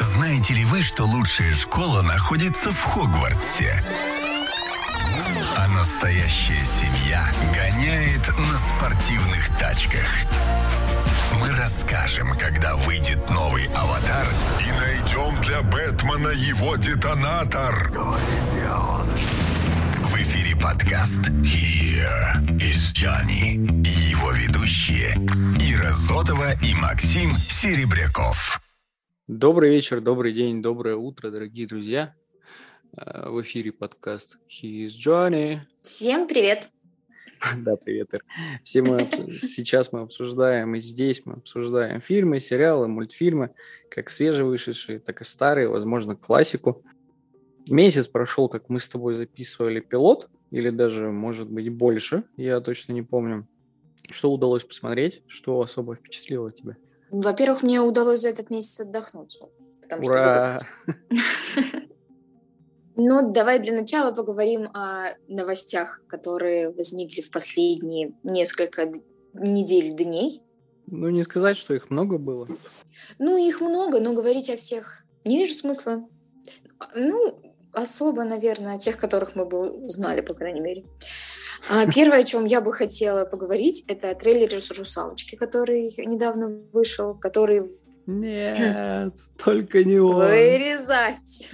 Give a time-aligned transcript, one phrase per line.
[0.00, 3.82] Знаете ли вы, что лучшая школа находится в Хогвартсе?
[5.56, 10.06] А настоящая семья гоняет на спортивных тачках.
[11.40, 14.26] Мы расскажем, когда выйдет новый «Аватар»
[14.60, 17.90] и найдем для Бэтмена его детонатор.
[20.00, 23.56] В эфире подкаст «Here is Johnny»
[24.36, 25.14] ведущие
[25.58, 28.60] Ира Зотова и Максим Серебряков.
[29.26, 32.14] Добрый вечер, добрый день, доброе утро, дорогие друзья.
[32.96, 35.60] Э, В эфире подкаст He is Johnny.
[35.80, 36.68] Всем привет!
[37.56, 38.20] Да, привет, Ир.
[38.62, 39.00] Все мы
[39.40, 43.50] сейчас мы обсуждаем, и здесь мы обсуждаем фильмы, сериалы, мультфильмы,
[43.90, 46.84] как свежевышедшие, так и старые, возможно, классику.
[47.68, 52.92] Месяц прошел, как мы с тобой записывали пилот, или даже, может быть, больше, я точно
[52.92, 53.46] не помню.
[54.10, 56.76] Что удалось посмотреть, что особо впечатлило тебя?
[57.10, 59.38] Во-первых, мне удалось за этот месяц отдохнуть.
[59.82, 60.58] Потому что Ура!
[60.86, 60.96] было-
[62.98, 68.90] Ну, давай для начала поговорим о новостях, которые возникли в последние несколько
[69.34, 70.40] недель, дней.
[70.86, 72.48] Ну, не сказать, что их много было.
[73.18, 76.08] Ну, их много, но говорить о всех не вижу смысла.
[76.94, 77.38] Ну,
[77.72, 80.84] особо, наверное, о тех, которых мы бы знали, по крайней мере.
[81.68, 86.60] А, Первое, о чем я бы хотела поговорить, это о трейлере с «Русалочки», который недавно
[86.72, 87.70] вышел, который
[88.06, 90.16] Нет, только не он.
[90.16, 91.50] вырезать.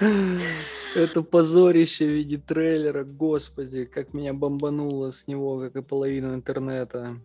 [0.96, 7.16] Это позорище в виде трейлера, господи, как меня бомбануло с него, как и половину интернета.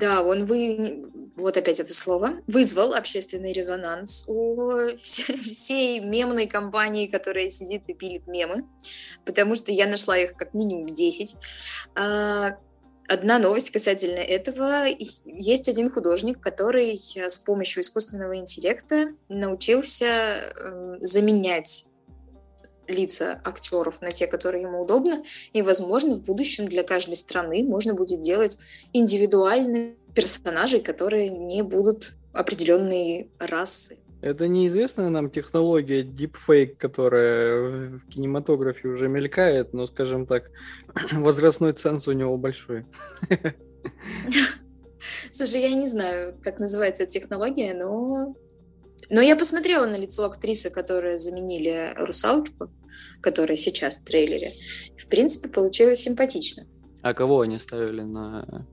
[0.00, 1.04] Да, он вы...
[1.36, 7.94] вот опять это слово, вызвал общественный резонанс у все- всей мемной компании, которая сидит и
[7.94, 8.64] пилит мемы,
[9.24, 11.36] потому что я нашла их как минимум 10.
[11.96, 12.56] А,
[13.08, 14.86] Одна новость касательно этого.
[15.24, 21.86] Есть один художник, который с помощью искусственного интеллекта научился э, заменять
[22.90, 27.94] лица актеров на те, которые ему удобно, и, возможно, в будущем для каждой страны можно
[27.94, 28.58] будет делать
[28.92, 33.98] индивидуальных персонажей, которые не будут определенной расы.
[34.22, 40.50] Это неизвестная нам технология deepfake, которая в в кинематографе уже мелькает, но, скажем так,
[41.12, 42.84] возрастной ценз у него большой.
[45.30, 48.34] Слушай, я не знаю, как называется эта технология, но...
[49.08, 52.70] Но я посмотрела на лицо актрисы, которая заменили русалочку,
[53.20, 54.52] которая сейчас в трейлере.
[54.98, 56.66] В принципе, получилось симпатично.
[57.02, 58.66] А кого они ставили на,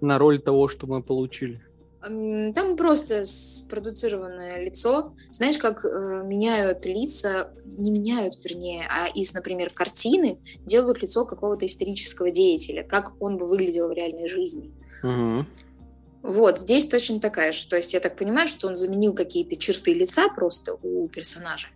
[0.00, 1.62] на роль того, что мы получили?
[2.00, 5.14] Там просто спродуцированное лицо.
[5.30, 11.66] Знаешь, как э, меняют лица, не меняют, вернее, а из, например, картины делают лицо какого-то
[11.66, 14.72] исторического деятеля, как он бы выглядел в реальной жизни.
[15.02, 15.48] Мгм.
[16.22, 17.66] Вот, здесь точно такая же.
[17.68, 21.68] То есть я так понимаю, что он заменил какие-то черты лица просто у персонажа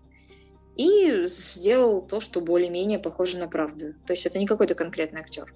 [0.80, 3.92] и сделал то, что более-менее похоже на правду.
[4.06, 5.54] То есть это не какой-то конкретный актер.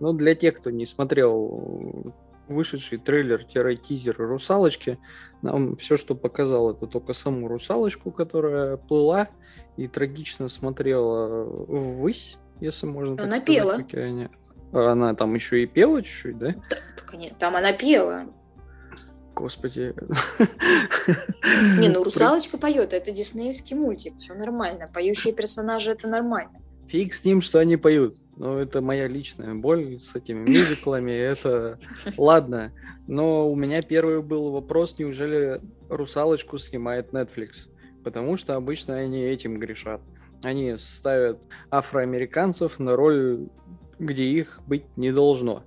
[0.00, 2.12] Ну, для тех, кто не смотрел
[2.48, 4.98] вышедший трейлер-тизер «Русалочки»,
[5.42, 9.28] нам все, что показал, это только саму русалочку, которая плыла
[9.76, 14.30] и трагично смотрела ввысь, если можно так Она сказать, пела.
[14.72, 16.54] Она там еще и пела чуть-чуть, да?
[16.96, 18.26] Так, нет, там она пела.
[19.38, 19.94] Господи.
[21.78, 24.86] Не, ну русалочка поет, это диснеевский мультик, все нормально.
[24.92, 26.60] Поющие персонажи это нормально.
[26.88, 28.16] Фиг с ним, что они поют.
[28.36, 31.12] Но это моя личная боль с этими мюзиклами.
[31.12, 31.78] Это
[32.16, 32.72] ладно.
[33.06, 37.68] Но у меня первый был вопрос, неужели русалочку снимает Netflix?
[38.02, 40.00] Потому что обычно они этим грешат.
[40.42, 43.48] Они ставят афроамериканцев на роль,
[44.00, 45.62] где их быть не должно.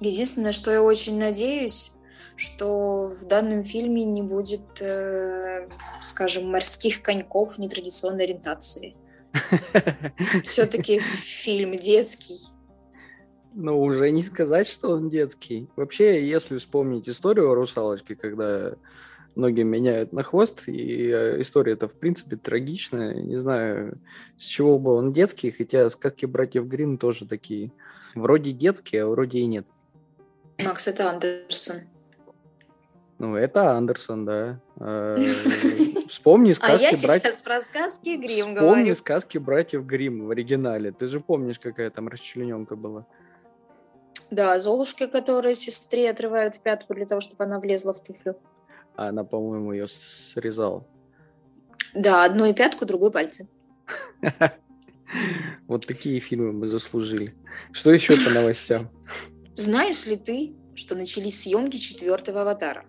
[0.00, 1.94] Единственное, что я очень надеюсь,
[2.36, 5.68] что в данном фильме не будет, э,
[6.02, 8.96] скажем, морских коньков нетрадиционной ориентации.
[10.42, 12.38] Все-таки фильм детский.
[13.54, 15.68] Но уже не сказать, что он детский.
[15.76, 18.74] Вообще, если вспомнить историю о русалочке, когда
[19.36, 23.14] ноги меняют на хвост, и э, история это в принципе трагичная.
[23.14, 23.98] Не знаю,
[24.36, 27.72] с чего бы он детский, хотя сказки братьев Гримм тоже такие.
[28.14, 29.66] Вроде детские, а вроде и нет.
[30.64, 31.76] Макс, это Андерсон.
[33.24, 34.60] Ну, это Андерсон, да.
[34.76, 35.16] Э,
[36.08, 37.22] Вспомни А я сказки братьев...
[37.22, 38.94] сейчас про сказки Грим Вспомни говорю.
[38.94, 40.92] сказки братьев Гримм в оригинале.
[40.92, 43.06] Ты же помнишь, какая там расчлененка была.
[44.30, 48.36] Да, Золушка, которая сестре отрывают пятку для того, чтобы она влезла в туфлю.
[48.94, 50.84] А она, по-моему, ее срезала.
[51.94, 53.48] Да, одной пятку, другой пальцы.
[55.66, 57.34] Вот такие фильмы мы заслужили.
[57.72, 58.90] Что еще по новостям?
[59.54, 62.84] Знаешь ли ты, что начались съемки четвертого аватара?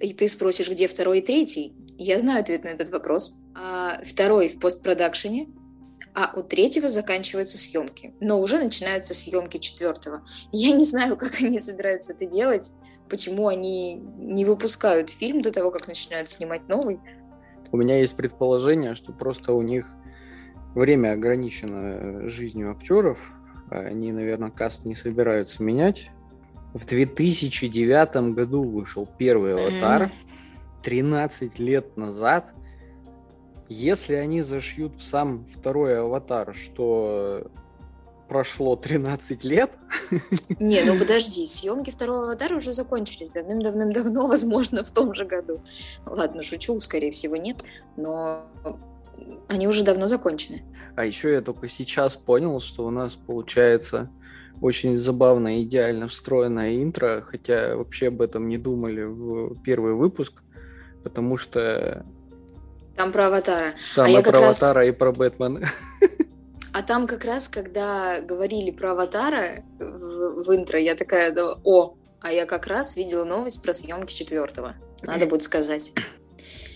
[0.00, 1.74] И ты спросишь, где второй и третий?
[1.98, 3.38] Я знаю ответ на этот вопрос.
[3.54, 5.48] А второй в постпродакшене,
[6.14, 8.14] а у третьего заканчиваются съемки.
[8.20, 10.26] Но уже начинаются съемки четвертого.
[10.52, 12.72] Я не знаю, как они собираются это делать,
[13.08, 17.00] почему они не выпускают фильм до того, как начинают снимать новый.
[17.72, 19.94] У меня есть предположение, что просто у них
[20.74, 23.18] время ограничено жизнью актеров.
[23.70, 26.10] Они, наверное, каст не собираются менять.
[26.76, 30.12] В 2009 году вышел первый аватар.
[30.82, 32.52] 13 лет назад.
[33.70, 37.50] Если они зашьют в сам второй аватар, что
[38.28, 39.70] прошло 13 лет.
[40.60, 45.62] Не, ну подожди, съемки второго аватара уже закончились давным-давным-давно, возможно, в том же году.
[46.04, 47.56] Ладно, шучу, скорее всего, нет,
[47.96, 48.50] но
[49.48, 50.62] они уже давно закончены.
[50.94, 54.10] А еще я только сейчас понял, что у нас получается
[54.60, 60.42] очень забавно, идеально встроенное интро, хотя вообще об этом не думали в первый выпуск,
[61.02, 62.04] потому что...
[62.96, 63.74] Там про Аватара.
[63.94, 64.88] Там а и про Аватара, раз...
[64.88, 65.68] и про Бэтмена.
[66.72, 72.32] А там как раз, когда говорили про Аватара в, в интро, я такая, о, а
[72.32, 74.74] я как раз видела новость про съемки четвертого.
[75.02, 75.94] Надо будет сказать.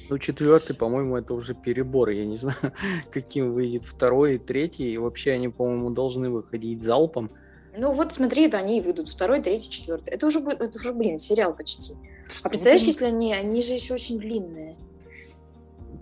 [0.08, 2.08] Ну, четвертый, по-моему, это уже перебор.
[2.08, 2.56] Я не знаю,
[3.12, 4.92] каким выйдет второй и третий.
[4.92, 7.30] И вообще они, по-моему, должны выходить залпом.
[7.76, 9.08] Ну вот смотри, это они и выйдут.
[9.08, 10.10] Второй, третий, четвертый.
[10.10, 11.94] Это уже, это уже блин, сериал почти.
[12.42, 14.76] А представляешь, если они, они же еще очень длинные.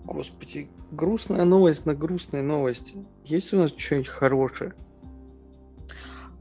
[0.05, 2.95] Господи, грустная новость на грустной новости.
[3.23, 4.73] Есть у нас что-нибудь хорошее?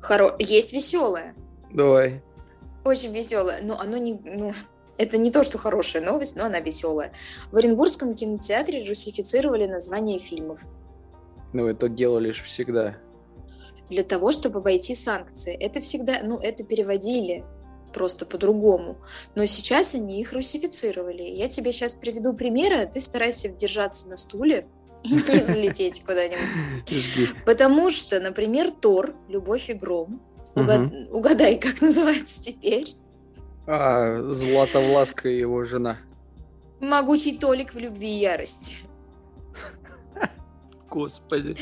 [0.01, 0.35] Хоро...
[0.39, 1.35] Есть веселое.
[1.73, 2.23] Давай.
[2.85, 4.55] Очень веселое, но оно не, ну,
[4.99, 7.13] это не то, что хорошая новость, но она веселая.
[7.53, 10.63] В Оренбургском кинотеатре русифицировали название фильмов.
[11.53, 12.97] Ну, это делали же всегда
[13.91, 15.55] для того, чтобы обойти санкции.
[15.55, 17.45] Это всегда, ну, это переводили
[17.93, 18.99] просто по-другому.
[19.35, 21.23] Но сейчас они их русифицировали.
[21.23, 24.67] Я тебе сейчас приведу примеры, а ты старайся держаться на стуле
[25.05, 27.35] и не взлететь куда-нибудь.
[27.47, 30.23] Потому что, например, Тор, Любовь и Гром,
[30.55, 32.95] угадай, как называется теперь?
[33.67, 35.99] А, Златовласка и его жена.
[36.81, 38.77] Могучий Толик в любви и ярости.
[40.91, 41.57] Господи,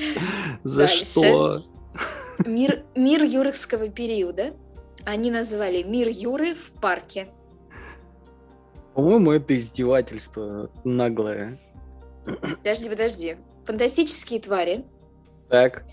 [0.62, 1.64] за что?
[2.44, 4.54] Мир, мир юрского периода
[5.04, 7.28] они назвали «Мир Юры в парке».
[8.94, 11.58] По-моему, это издевательство наглое.
[12.24, 13.36] Подожди, подожди.
[13.64, 14.84] Фантастические твари.
[15.48, 15.84] Так.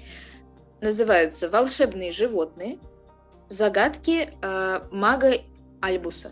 [0.81, 2.79] Называются волшебные животные.
[3.47, 5.33] Загадки э, мага
[5.81, 6.31] Альбуса.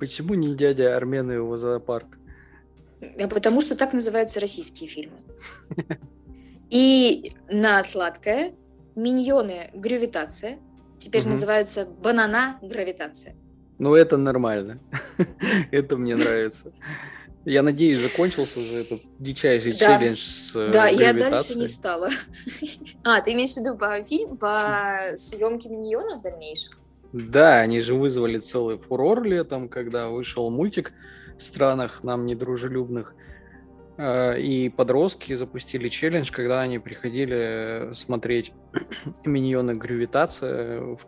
[0.00, 2.18] Почему не дядя Армен и его зоопарк?
[3.30, 5.18] Потому что так называются российские фильмы.
[6.70, 8.54] И на сладкое
[8.94, 10.58] миньоны гравитация.
[10.98, 11.30] Теперь угу.
[11.30, 13.36] называются банана гравитация.
[13.78, 14.80] Ну, это нормально.
[15.70, 16.72] это мне нравится.
[17.44, 19.78] Я надеюсь, закончился уже этот дичайший да.
[19.78, 22.10] челлендж с э, Да, я дальше не стала.
[23.04, 26.76] а, ты имеешь в виду по фильм, по съемке миньонов дальнейших?
[27.12, 30.92] Да, они же вызвали целый фурор летом, когда вышел мультик
[31.38, 33.14] в странах нам недружелюбных.
[33.98, 38.52] Э, и подростки запустили челлендж, когда они приходили смотреть
[39.24, 41.00] миньоны гравитация в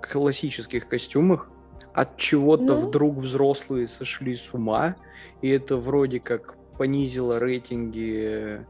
[0.00, 1.48] классических костюмах.
[1.94, 2.88] От чего-то ну?
[2.88, 4.94] вдруг взрослые сошли с ума,
[5.42, 8.66] и это вроде как понизило рейтинги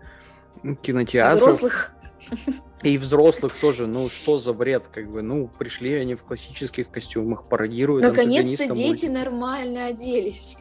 [0.82, 1.38] кинотеатров.
[1.38, 1.93] Взрослых
[2.82, 7.48] и взрослых тоже, ну что за бред, как бы, ну пришли они в классических костюмах,
[7.48, 10.58] пародируют Наконец-то дети нормально оделись.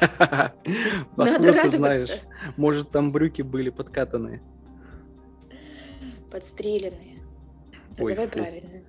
[1.16, 2.20] Надо радоваться.
[2.56, 4.42] Может там брюки были подкатанные.
[6.30, 7.22] Подстреленные.
[7.98, 8.82] Называй правильно.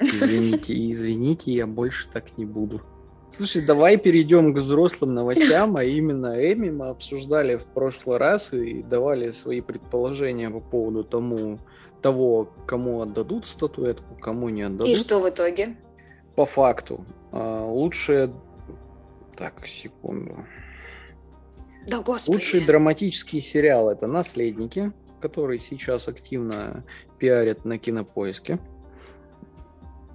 [0.00, 2.82] Извините, извините, я больше так не буду.
[3.30, 8.82] Слушай, давай перейдем к взрослым новостям, а именно Эми мы обсуждали в прошлый раз и
[8.82, 11.58] давали свои предположения по поводу тому,
[12.00, 14.88] того, кому отдадут статуэтку, кому не отдадут.
[14.88, 15.76] И что в итоге?
[16.36, 17.04] По факту.
[17.32, 18.32] А, лучшее...
[19.36, 20.44] Так, секунду.
[21.86, 22.34] Да, господи.
[22.34, 26.84] Лучший драматический сериал это «Наследники», который сейчас активно
[27.18, 28.58] пиарят на кинопоиске.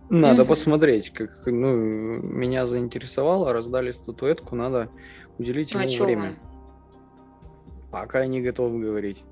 [0.10, 4.90] Надо посмотреть, как ну, меня заинтересовало, раздали статуэтку, надо
[5.40, 6.36] уделить ему а время.
[7.90, 9.24] Пока я не готов говорить.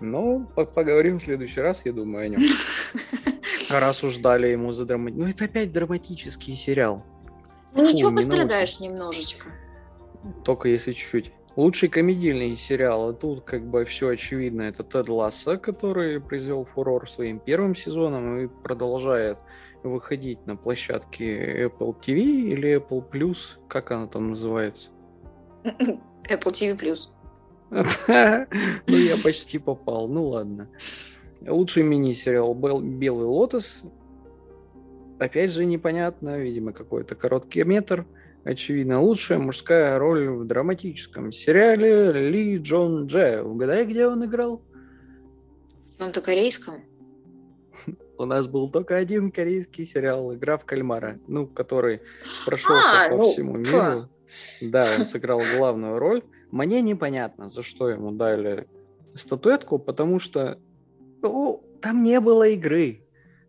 [0.00, 2.40] Но поговорим в следующий раз, я думаю, о нем.
[3.70, 5.24] Раз уж дали ему за драматический...
[5.24, 7.04] Ну, это опять драматический сериал.
[7.72, 9.46] Ну, Фу, ничего, пострадаешь немножечко.
[10.44, 11.32] Только если чуть-чуть.
[11.56, 17.08] Лучший комедийный сериал, а тут как бы все очевидно, это Тед Ласса, который произвел фурор
[17.08, 19.38] своим первым сезоном и продолжает
[19.84, 24.90] выходить на площадке Apple TV или Apple Plus, как она там называется?
[25.64, 27.10] Apple TV Plus.
[28.86, 30.68] Ну, я почти попал, ну ладно.
[31.46, 33.82] Лучший мини-сериал «Белый лотос».
[35.18, 38.06] Опять же непонятно, видимо, какой-то короткий метр.
[38.44, 43.42] Очевидно, лучшая мужская роль в драматическом сериале Ли Джон Дже.
[43.42, 44.60] Угадай, где он играл?
[45.94, 46.82] В каком-то корейском?
[48.18, 52.02] У нас был только один корейский сериал «Игра в кальмара», ну, который
[52.44, 53.70] прошелся а, по ну, всему миру.
[53.70, 54.08] Фу.
[54.62, 56.22] Да, он сыграл главную роль.
[56.54, 58.68] Мне непонятно, за что ему дали
[59.16, 60.60] статуэтку, потому что
[61.20, 63.04] ну, там не было игры.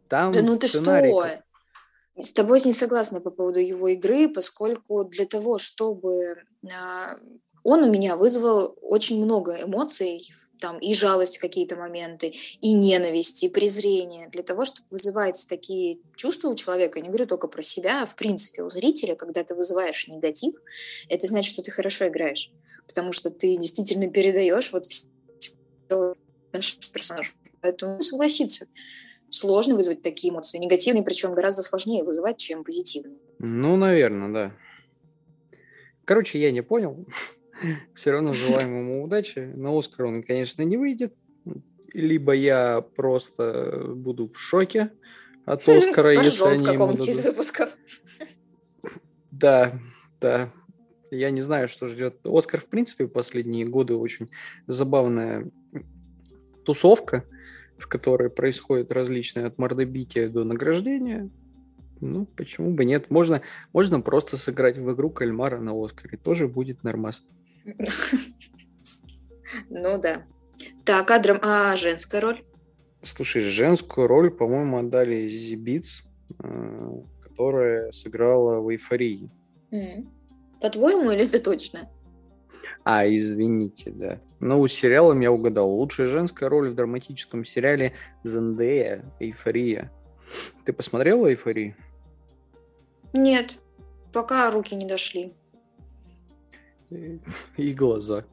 [0.09, 1.27] Там да ну ты что?
[2.15, 7.19] С тобой не согласна по поводу его игры, поскольку для того, чтобы а,
[7.65, 10.29] он у меня вызвал очень много эмоций,
[10.62, 14.29] там и жалость в какие-то моменты, и ненависть, и презрение.
[14.29, 18.05] Для того, чтобы вызывать такие чувства у человека, я не говорю только про себя, а
[18.05, 20.53] в принципе у зрителя, когда ты вызываешь негатив,
[21.10, 22.51] это значит, что ты хорошо играешь,
[22.86, 26.15] потому что ты действительно передаешь вот все
[26.53, 27.36] наш персонаж.
[27.62, 28.67] Поэтому согласиться,
[29.29, 30.60] сложно вызвать такие эмоции.
[30.60, 33.17] Негативные, причем гораздо сложнее вызывать, чем позитивные.
[33.39, 34.55] Ну, наверное, да.
[36.05, 37.07] Короче, я не понял.
[37.93, 39.51] Все равно желаем ему удачи.
[39.55, 41.13] На Оскар он, конечно, не выйдет.
[41.93, 44.91] Либо я просто буду в шоке
[45.45, 47.69] от Оскара, если они в каком-нибудь из выпусков.
[49.31, 49.79] Да,
[50.19, 50.51] да.
[51.12, 52.19] Я не знаю, что ждет.
[52.24, 54.29] Оскар, в принципе, в последние годы очень
[54.67, 55.50] забавная
[56.65, 57.25] тусовка,
[57.77, 61.29] в которой происходит различные от мордобития до награждения.
[62.01, 63.09] Ну, почему бы нет?
[63.09, 66.17] Можно, можно просто сыграть в игру кальмара на Оскаре.
[66.17, 67.25] Тоже будет нормас.
[69.69, 70.25] Ну да.
[70.84, 71.39] Так, а, драм...
[71.41, 72.43] а женская роль?
[73.01, 76.03] Слушай, женскую роль, по-моему, отдали Зизи Битс,
[76.43, 76.91] э,
[77.22, 79.29] которая сыграла в «Эйфории».
[80.62, 81.89] По-твоему или это точно?
[82.84, 84.19] А, извините, да.
[84.39, 85.69] Ну, сериалом я угадал.
[85.69, 87.93] Лучшая женская роль в драматическом сериале
[88.24, 89.91] Зендея «Эйфория».
[90.65, 91.75] Ты посмотрела «Эйфорию»?
[93.13, 93.57] Нет,
[94.13, 95.34] пока руки не дошли.
[97.57, 98.25] И глаза.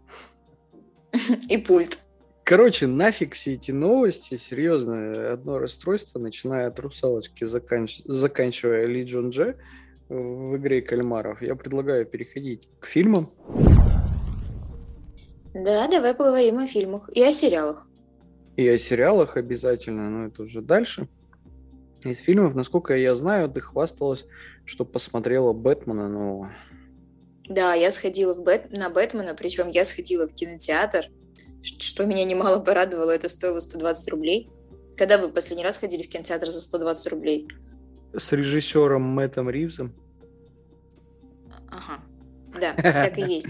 [1.48, 1.98] И пульт.
[2.44, 8.02] Короче, нафиг все эти новости, серьезно, одно расстройство, начиная от русалочки, заканч...
[8.04, 9.56] заканчивая Ли Джон Дже
[10.08, 11.40] в игре кальмаров.
[11.40, 13.30] Я предлагаю переходить к фильмам.
[15.54, 17.86] Да, давай поговорим о фильмах и о сериалах.
[18.56, 21.08] И о сериалах обязательно, но это уже дальше.
[22.04, 24.26] Из фильмов, насколько я знаю, ты хвасталась,
[24.64, 26.52] что посмотрела Бэтмена нового.
[27.48, 28.70] Да, я сходила в Бэт...
[28.70, 31.08] на Бэтмена, причем я сходила в кинотеатр,
[31.62, 34.50] что меня немало порадовало, это стоило 120 рублей.
[34.96, 37.48] Когда вы последний раз ходили в кинотеатр за 120 рублей?
[38.12, 39.94] С режиссером Мэттом Ривзом.
[41.68, 42.02] Ага,
[42.60, 43.48] да, так и есть.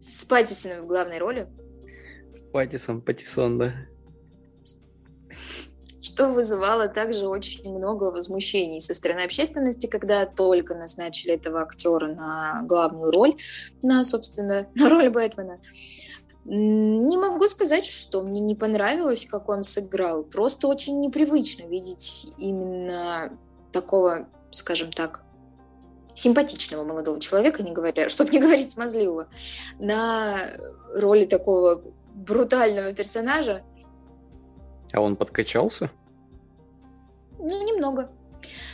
[0.00, 1.48] С Паттисоном в главной роли.
[2.32, 3.74] С Паттисом, Паттисон, да
[6.08, 12.62] что вызывало также очень много возмущений со стороны общественности, когда только назначили этого актера на
[12.64, 13.36] главную роль,
[13.82, 15.60] на, собственно, на роль Бэтмена.
[16.46, 20.24] Не могу сказать, что мне не понравилось, как он сыграл.
[20.24, 23.38] Просто очень непривычно видеть именно
[23.70, 25.22] такого, скажем так,
[26.14, 29.28] симпатичного молодого человека, не говоря, чтобы не говорить смазливого,
[29.78, 30.38] на
[30.94, 31.82] роли такого
[32.14, 33.62] брутального персонажа.
[34.92, 35.90] А он подкачался?
[37.38, 38.10] Ну, немного.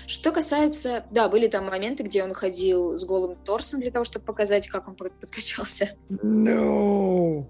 [0.07, 1.05] Что касается...
[1.11, 4.89] Да, были там моменты, где он ходил с голым торсом для того, чтобы показать, как
[4.89, 5.91] он подкачался.
[6.11, 7.47] No.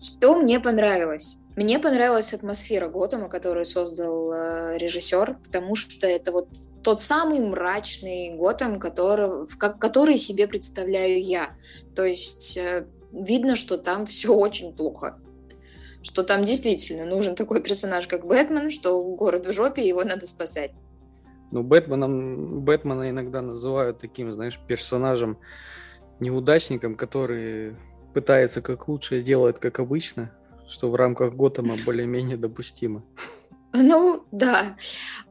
[0.00, 1.38] Что мне понравилось?
[1.56, 6.48] Мне понравилась атмосфера Готэма, которую создал э, режиссер, потому что это вот
[6.82, 11.50] тот самый мрачный Готэм, который, в, как, который себе представляю я.
[11.94, 15.18] То есть э, видно, что там все очень плохо
[16.06, 20.70] что там действительно нужен такой персонаж, как Бэтмен, что город в жопе, его надо спасать.
[21.50, 25.36] Ну, Бэтменом, Бэтмена иногда называют таким, знаешь, персонажем,
[26.20, 27.74] неудачником, который
[28.14, 30.32] пытается как лучше, делает как обычно,
[30.68, 33.02] что в рамках Готэма более-менее допустимо.
[33.72, 34.76] Ну, да.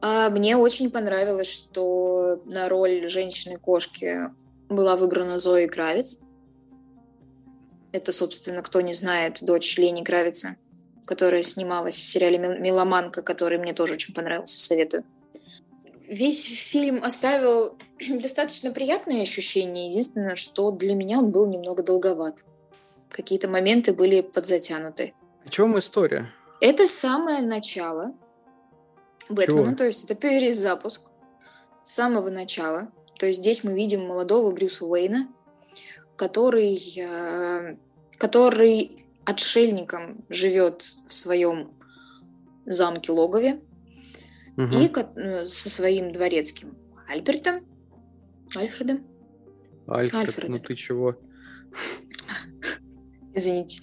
[0.02, 4.30] А мне очень понравилось, что на роль женщины-кошки
[4.68, 6.20] была выбрана Зои Кравец.
[7.92, 10.56] Это, собственно, кто не знает, дочь Лени Кравица
[11.06, 15.04] которая снималась в сериале «Меломанка», который мне тоже очень понравился, советую.
[16.06, 17.76] Весь фильм оставил
[18.08, 19.88] достаточно приятные ощущения.
[19.88, 22.44] Единственное, что для меня он был немного долговат.
[23.08, 25.14] Какие-то моменты были подзатянуты.
[25.44, 26.30] О чем история?
[26.60, 28.14] Это самое начало
[29.28, 29.76] Бэтмена, Чего?
[29.76, 31.02] то есть это перезапуск.
[31.82, 32.88] с самого начала.
[33.18, 35.28] То есть здесь мы видим молодого Брюса Уэйна,
[36.16, 37.76] который, э,
[38.18, 41.72] который отшельником живет в своем
[42.64, 43.60] замке-логове
[44.56, 44.78] угу.
[44.78, 46.76] и э, со своим дворецким
[47.08, 47.66] Альбертом,
[48.56, 49.04] Альфредом.
[49.86, 50.48] Альфред, Альфред.
[50.48, 51.16] ну ты чего?
[53.34, 53.80] Извините.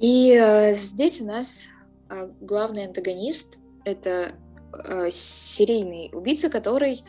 [0.00, 1.66] И э, здесь у нас
[2.10, 4.32] э, главный антагонист это
[4.86, 7.02] э, серийный убийца, который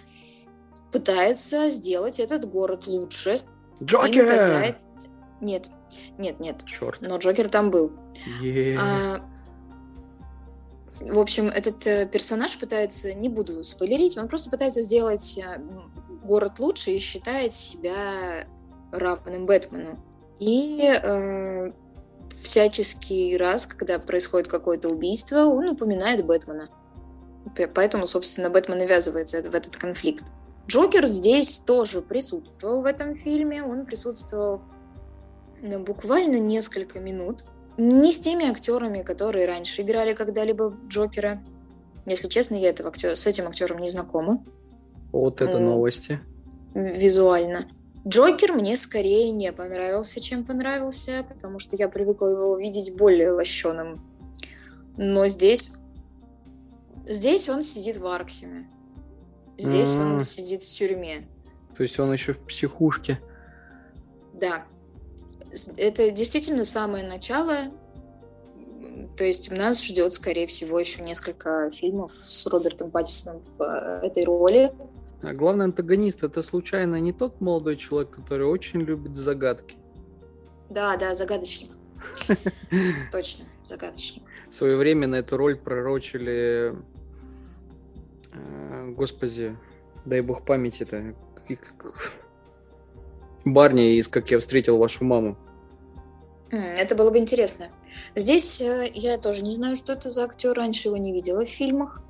[0.92, 3.42] пытается сделать этот город лучше.
[3.84, 4.26] Джокер!
[4.26, 4.78] Наказает...
[5.42, 5.70] Нет,
[6.18, 6.64] нет, нет.
[6.66, 7.02] Черт.
[7.02, 7.92] Но Джокер там был.
[8.42, 8.78] Yeah.
[8.80, 9.22] А,
[11.02, 15.60] в общем, этот э, персонаж пытается, не буду спойлерить, он просто пытается сделать э,
[16.24, 18.48] город лучше и считает себя
[18.92, 20.00] равным Бэтмену.
[20.40, 21.72] И э,
[22.42, 26.70] всяческий раз, когда происходит какое-то убийство, он упоминает Бэтмена.
[27.74, 30.26] Поэтому, собственно, Бэтмен навязывается в этот конфликт.
[30.68, 33.64] Джокер здесь тоже присутствовал в этом фильме.
[33.64, 34.62] Он присутствовал
[35.62, 37.44] буквально несколько минут.
[37.78, 41.42] Не с теми актерами, которые раньше играли когда-либо Джокера.
[42.06, 44.44] Если честно, я этого актер, с этим актером не знакома.
[45.12, 46.20] Вот это новости.
[46.74, 47.68] Визуально.
[48.08, 54.02] Джокер мне скорее не понравился, чем понравился, потому что я привыкла его видеть более лощеным.
[54.98, 55.74] Но здесь...
[57.08, 58.70] Здесь он сидит в Аркхеме.
[59.58, 60.16] Здесь mm.
[60.16, 61.28] он сидит в тюрьме.
[61.76, 63.20] То есть он еще в психушке.
[64.34, 64.66] Да.
[65.78, 67.72] Это действительно самое начало.
[69.18, 74.24] То есть нас ждет, скорее всего, еще несколько фильмов с Робертом Паттисоном в э, этой
[74.24, 74.72] роли.
[75.22, 79.78] А главный антагонист это случайно не тот молодой человек, который очень любит загадки.
[80.70, 81.72] Да, да, загадочник.
[83.12, 84.24] Точно, загадочник.
[84.50, 86.76] В свое время на эту роль пророчили,
[88.34, 89.56] э, господи,
[90.06, 91.16] дай бог памяти-то,
[93.46, 95.38] Барни из «Как я встретил вашу маму».
[96.52, 97.70] Это было бы интересно.
[98.14, 101.50] Здесь э, я тоже не знаю, что это за актер, раньше его не видела в
[101.50, 102.02] фильмах.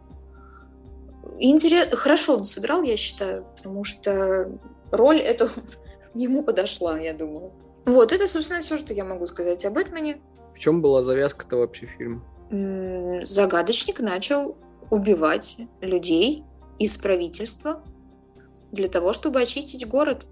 [1.39, 4.51] Интересно, хорошо он сыграл, я считаю, потому что
[4.91, 5.47] роль эту
[6.15, 7.51] ему подошла, я думаю.
[7.85, 10.21] Вот, это, собственно, все, что я могу сказать об Бэтмене.
[10.55, 12.23] В чем была завязка-то вообще фильма?
[13.23, 14.57] Загадочник начал
[14.89, 16.43] убивать людей
[16.79, 17.83] из правительства
[18.71, 20.25] для того, чтобы очистить город.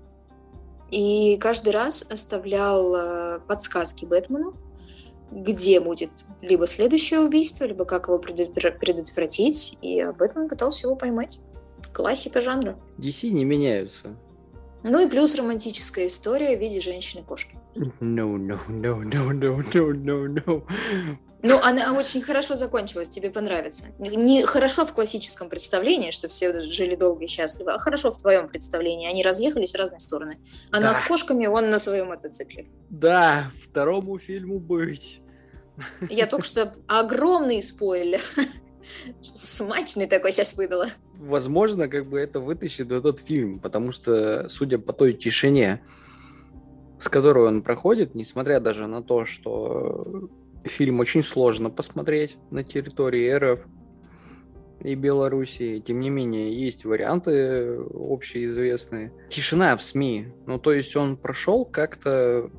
[0.92, 4.56] И каждый раз оставлял э, подсказки Бэтмену,
[5.32, 6.10] где будет
[6.42, 11.40] либо следующее убийство, либо как его предотвратить, и Бэтмен пытался его поймать.
[11.94, 12.78] Классика жанра.
[12.98, 14.16] DC не меняются.
[14.84, 17.58] Ну и плюс романтическая история в виде женщины-кошки.
[17.76, 20.68] No, no, no, no, no, no, no, no.
[21.42, 23.86] Ну, она очень хорошо закончилась, тебе понравится.
[23.98, 28.50] Не хорошо в классическом представлении, что все жили долго и счастливо, а хорошо в твоем
[28.50, 29.10] представлении.
[29.10, 30.40] Они разъехались в разные стороны.
[30.72, 30.94] Она да.
[30.94, 32.68] с кошками, он на своем мотоцикле.
[32.90, 35.22] Да, второму фильму быть.
[36.10, 38.20] Я только что огромный спойлер.
[39.22, 40.88] Смачный такой сейчас выдала.
[41.20, 45.82] Возможно, как бы это вытащит этот фильм, потому что, судя по той тишине,
[46.98, 50.30] с которой он проходит, несмотря даже на то, что
[50.64, 53.68] фильм очень сложно посмотреть на территории РФ
[54.80, 55.80] и Белоруссии.
[55.80, 59.12] Тем не менее, есть варианты общеизвестные.
[59.30, 60.28] Тишина в СМИ.
[60.46, 62.50] Ну, то есть он прошел как-то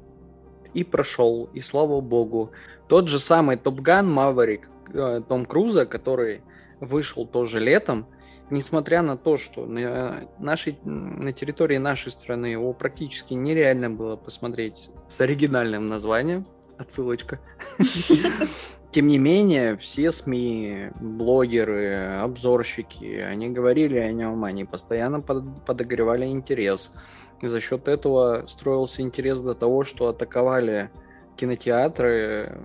[0.74, 2.50] и прошел, и слава богу.
[2.88, 6.42] Тот же самый Топган Маварик э, Том Круза, который
[6.80, 8.06] вышел тоже летом,
[8.50, 14.90] несмотря на то, что на, нашей, на территории нашей страны его практически нереально было посмотреть
[15.08, 16.46] с оригинальным названием,
[16.78, 17.40] отсылочка.
[18.92, 26.92] Тем не менее, все СМИ, блогеры, обзорщики, они говорили о нем, они постоянно подогревали интерес.
[27.40, 30.90] И за счет этого строился интерес до того, что атаковали
[31.36, 32.60] кинотеатры,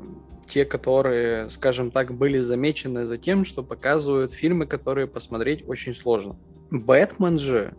[0.48, 6.38] те, которые, скажем так, были замечены за тем, что показывают фильмы, которые посмотреть очень сложно.
[6.72, 7.76] Бэтмен же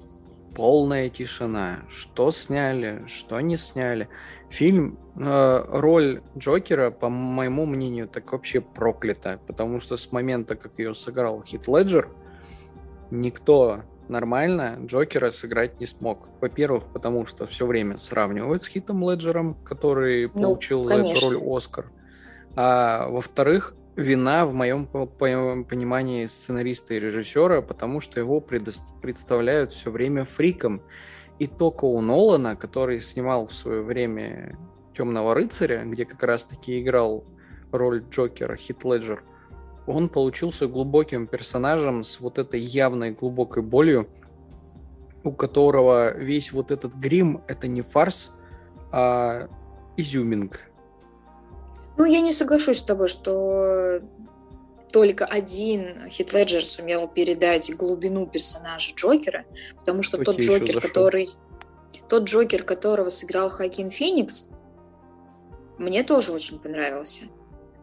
[0.56, 1.80] полная тишина.
[1.88, 4.08] Что сняли, что не сняли.
[4.48, 10.78] Фильм, э, роль Джокера, по моему мнению, так вообще проклята, потому что с момента, как
[10.78, 12.08] ее сыграл Хит Леджер,
[13.10, 16.28] никто нормально Джокера сыграть не смог.
[16.40, 21.16] Во-первых, потому что все время сравнивают с Хитом Леджером, который ну, получил конечно.
[21.16, 21.86] за эту роль Оскар.
[22.56, 30.24] А во-вторых, вина в моем понимании сценариста и режиссера, потому что его представляют все время
[30.24, 30.82] фриком.
[31.38, 34.58] И только у Нолана, который снимал в свое время
[34.96, 37.24] Темного рыцаря, где как раз таки играл
[37.70, 39.22] роль Джокера Хит Леджер,
[39.86, 44.08] он получился глубоким персонажем с вот этой явной глубокой болью,
[45.22, 48.32] у которого весь вот этот грим— это не фарс,
[48.90, 49.48] а
[49.98, 50.62] изюминг.
[51.96, 54.00] Ну, я не соглашусь с тобой, что
[54.92, 59.44] только один Хит Леджер сумел передать глубину персонажа Джокера,
[59.78, 61.28] потому что Кто тот Джокер, который...
[62.08, 64.50] Тот Джокер, которого сыграл Хакин Феникс,
[65.78, 67.24] мне тоже очень понравился.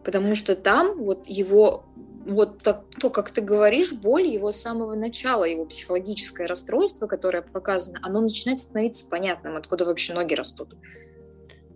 [0.02, 1.84] Потому что там вот его
[2.26, 7.42] вот так, то, как ты говоришь, боль его с самого начала, его психологическое расстройство, которое
[7.42, 10.74] показано, оно начинает становиться понятным, откуда вообще ноги растут.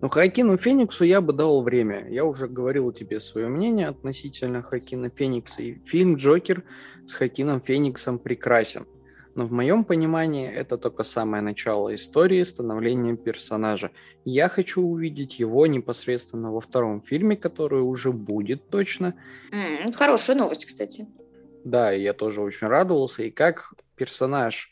[0.00, 2.08] Ну, Хакину Фениксу я бы дал время.
[2.08, 5.62] Я уже говорил тебе свое мнение относительно Хакина Феникса.
[5.62, 6.62] И фильм «Джокер»
[7.04, 8.86] с Хакином Фениксом прекрасен.
[9.34, 13.90] Но в моем понимании это только самое начало истории становления персонажа.
[14.24, 19.14] Я хочу увидеть его непосредственно во втором фильме, который уже будет точно.
[19.52, 21.06] Mm, хорошая новость, кстати.
[21.64, 23.24] Да, я тоже очень радовался.
[23.24, 24.70] И как персонаж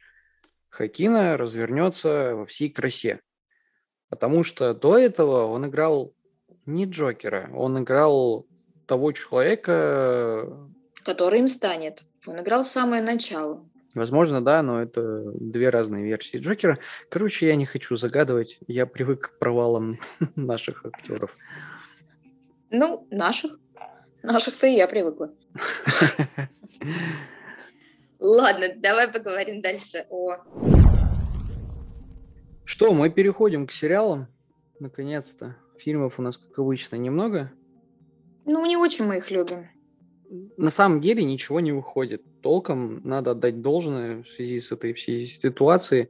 [0.68, 3.20] Хакина развернется во всей красе.
[4.08, 6.14] Потому что до этого он играл
[6.64, 8.46] не Джокера, он играл
[8.86, 10.48] того человека...
[11.04, 12.04] Который им станет.
[12.26, 13.64] Он играл самое начало.
[13.94, 16.78] Возможно, да, но это две разные версии Джокера.
[17.08, 18.58] Короче, я не хочу загадывать.
[18.66, 19.96] Я привык к провалам
[20.36, 21.34] наших актеров.
[22.70, 23.58] Ну, наших.
[24.22, 25.32] Наших-то и я привыкла.
[28.18, 30.36] Ладно, давай поговорим дальше о...
[32.76, 34.26] Что, мы переходим к сериалам.
[34.80, 35.56] Наконец-то.
[35.78, 37.50] Фильмов у нас, как обычно, немного.
[38.44, 39.66] Ну, не очень мы их любим
[40.56, 42.22] на самом деле ничего не выходит.
[42.42, 46.08] Толком надо отдать должное в связи с этой всей ситуацией.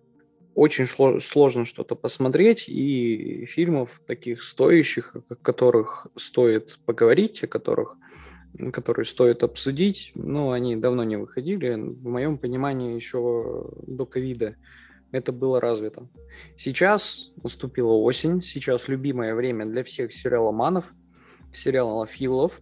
[0.54, 0.86] Очень
[1.20, 7.96] сложно что-то посмотреть, и фильмов таких стоящих, о которых стоит поговорить, о которых
[8.72, 11.74] которые стоит обсудить, ну, они давно не выходили.
[11.74, 14.56] В моем понимании, еще до ковида
[15.16, 16.08] это было развито.
[16.58, 20.92] Сейчас наступила осень, сейчас любимое время для всех сериаломанов,
[21.52, 22.60] сериалофилов,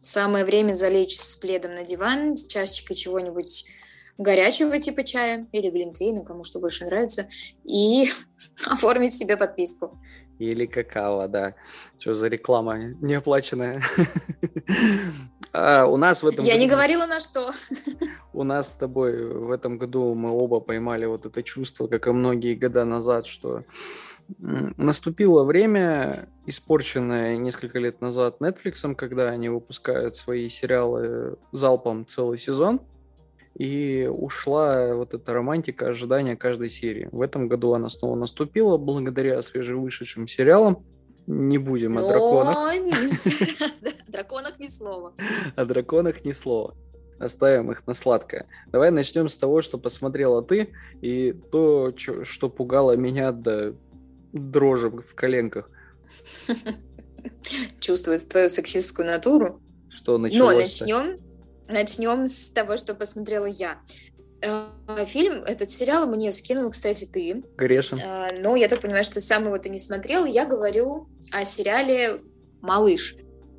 [0.00, 3.66] Самое время залечь с пледом на диван, с чашечкой чего-нибудь
[4.16, 7.28] горячего типа чая или глинтвейна, кому что больше нравится,
[7.64, 8.08] и
[8.66, 9.98] оформить себе подписку.
[10.38, 11.54] Или какао, да.
[11.98, 13.82] Что за реклама неоплаченная?
[15.52, 16.64] а, у нас в этом Я году...
[16.64, 17.50] не говорила на что.
[18.32, 22.12] у нас с тобой в этом году мы оба поймали вот это чувство, как и
[22.12, 23.64] многие года назад, что
[24.38, 32.80] наступило время, испорченное несколько лет назад Netflix, когда они выпускают свои сериалы залпом целый сезон,
[33.58, 37.08] и ушла вот эта романтика ожидания каждой серии.
[37.10, 40.86] В этом году она снова наступила благодаря свежевышедшим сериалам.
[41.26, 42.56] Не будем о драконах.
[42.56, 42.72] О
[44.12, 45.12] драконах ни слова.
[45.56, 46.76] О драконах ни слова.
[47.18, 48.46] Оставим их на сладкое.
[48.68, 53.74] Давай начнем с того, что посмотрела ты, и то, что пугало меня до
[54.32, 55.68] дрожи в коленках.
[57.80, 59.60] Чувствую твою сексистскую натуру.
[59.90, 61.27] Что началось Но начнем,
[61.68, 63.80] начнем с того, что посмотрела я.
[64.40, 67.44] Э, фильм, этот сериал мне скинул, кстати, ты.
[67.56, 67.98] Грешен.
[67.98, 70.24] Э, но я так понимаю, что сам его ты не смотрел.
[70.24, 72.22] Я говорю о сериале
[72.60, 73.16] «Малыш».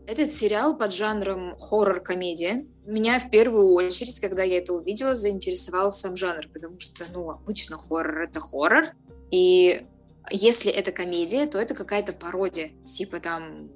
[0.08, 2.65] Этот сериал под жанром хоррор-комедия.
[2.86, 7.78] Меня в первую очередь, когда я это увидела, заинтересовал сам жанр, потому что, ну, обычно
[7.78, 8.93] хоррор— это хоррор,
[9.30, 9.86] и
[10.32, 13.69] если это комедия, то это какая-то пародия, типа там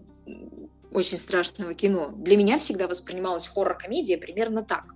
[0.94, 2.12] очень страшного кино.
[2.16, 4.94] Для меня всегда воспринималась хоррор-комедия примерно так.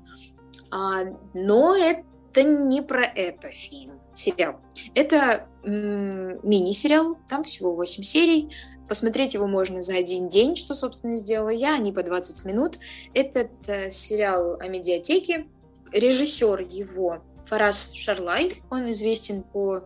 [0.72, 4.60] А, но это не про это фильм, сериал.
[4.96, 8.54] Это мини-сериал, там всего 8 серий.
[8.88, 12.80] Посмотреть его можно за один день, что, собственно, сделала я, они по 20 минут.
[13.14, 15.48] Этот э, сериал о медиатеке.
[15.92, 19.84] Режиссер его Фарас Шарлай, он известен по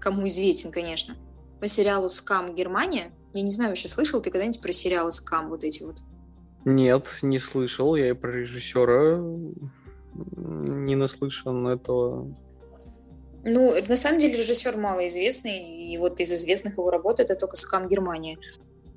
[0.00, 1.16] кому известен, конечно,
[1.60, 3.12] по сериалу «Скам Германия».
[3.36, 5.98] Я не знаю, вообще слышал ты когда-нибудь про сериалы «Скам» вот эти вот?
[6.64, 7.94] Нет, не слышал.
[7.96, 9.18] Я и про режиссера
[10.14, 12.34] не наслышан этого.
[13.44, 17.88] Ну, на самом деле режиссер малоизвестный, и вот из известных его работ это только «Скам
[17.88, 18.38] Германия».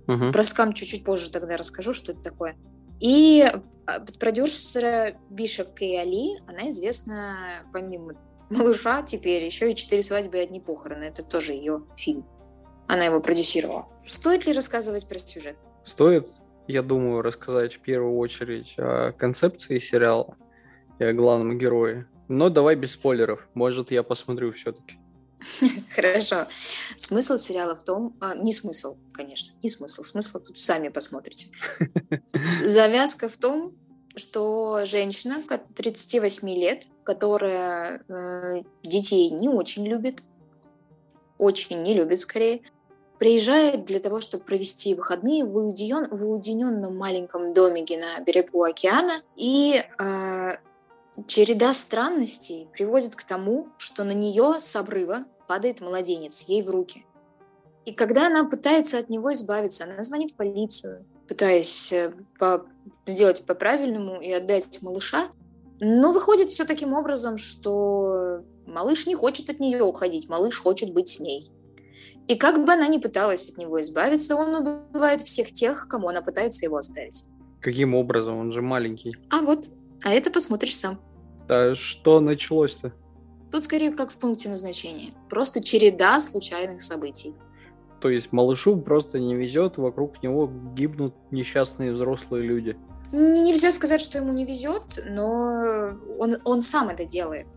[0.07, 0.31] Угу.
[0.31, 2.55] Про «Скам» чуть-чуть позже тогда расскажу, что это такое.
[3.01, 3.45] И
[3.85, 8.13] а, продюсера Биша Кейали, она известна помимо
[8.49, 11.03] малыша теперь еще и «Четыре свадьбы и одни похороны».
[11.03, 12.25] Это тоже ее фильм.
[12.89, 13.87] Она его продюсировала.
[14.07, 15.55] Стоит ли рассказывать про сюжет?
[15.85, 16.27] Стоит,
[16.67, 20.35] я думаю, рассказать в первую очередь о концепции сериала
[20.97, 22.09] и о главном герое.
[22.27, 23.47] Но давай без спойлеров.
[23.53, 24.97] Может, я посмотрю все-таки.
[25.95, 26.47] Хорошо.
[26.95, 28.17] Смысл сериала в том...
[28.21, 30.01] А, не смысл, конечно, не смысл.
[30.01, 31.49] Смысл тут сами посмотрите.
[32.63, 33.75] Завязка в том,
[34.15, 35.43] что женщина
[35.75, 40.23] 38 лет, которая э, детей не очень любит,
[41.37, 42.61] очень не любит скорее,
[43.19, 49.21] приезжает для того, чтобы провести выходные в, уединен, в уединенном маленьком домике на берегу океана.
[49.35, 50.51] И э,
[51.27, 57.05] череда странностей приводит к тому, что на нее с обрыва падает младенец ей в руки.
[57.85, 62.65] И когда она пытается от него избавиться, она звонит в полицию, пытаясь э, по
[63.05, 65.27] сделать по-правильному и отдать малыша.
[65.81, 71.09] Но выходит все таким образом, что малыш не хочет от нее уходить, малыш хочет быть
[71.09, 71.51] с ней.
[72.29, 76.21] И как бы она ни пыталась от него избавиться, он убивает всех тех, кому она
[76.21, 77.25] пытается его оставить.
[77.59, 78.37] Каким образом?
[78.37, 79.15] Он же маленький.
[79.31, 79.69] А вот,
[80.03, 81.01] а это посмотришь сам.
[81.47, 82.93] Да что началось-то?
[83.51, 85.09] Тут скорее как в пункте назначения.
[85.27, 87.33] Просто череда случайных событий.
[87.99, 92.77] То есть малышу просто не везет, вокруг него гибнут несчастные взрослые люди.
[93.11, 97.47] Нельзя сказать, что ему не везет, но он, он сам это делает.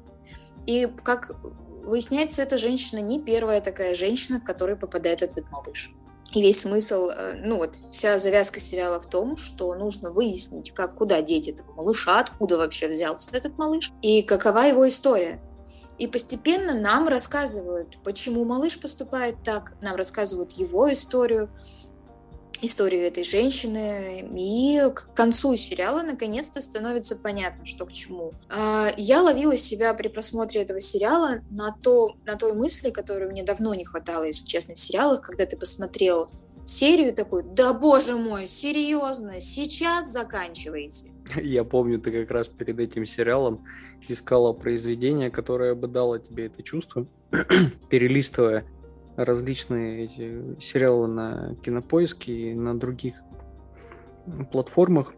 [0.67, 1.37] И как
[1.83, 5.93] выясняется, эта женщина не первая такая женщина, к которой попадает этот малыш.
[6.33, 10.97] И весь смысл, э, ну вот вся завязка сериала в том, что нужно выяснить, как,
[10.97, 15.43] куда деть этого малыша, откуда вообще взялся этот малыш, и какова его история.
[15.99, 21.51] И постепенно нам рассказывают, почему малыш поступает так, нам рассказывают его историю,
[22.63, 28.33] историю этой женщины, и к концу сериала наконец-то становится понятно, что к чему.
[28.49, 33.43] А, я ловила себя при просмотре этого сериала на, то, на той мысли, которую мне
[33.43, 36.31] давно не хватало, если честно, в сериалах, когда ты посмотрел
[36.65, 41.11] серию такой, да боже мой, серьезно, сейчас заканчиваете.
[41.43, 43.65] Я помню, ты как раз перед этим сериалом
[44.09, 47.07] искала произведение, которое бы дало тебе это чувство,
[47.91, 48.67] перелистывая
[49.17, 53.15] различные эти сериалы на кинопоиске и на других
[54.51, 55.15] платформах.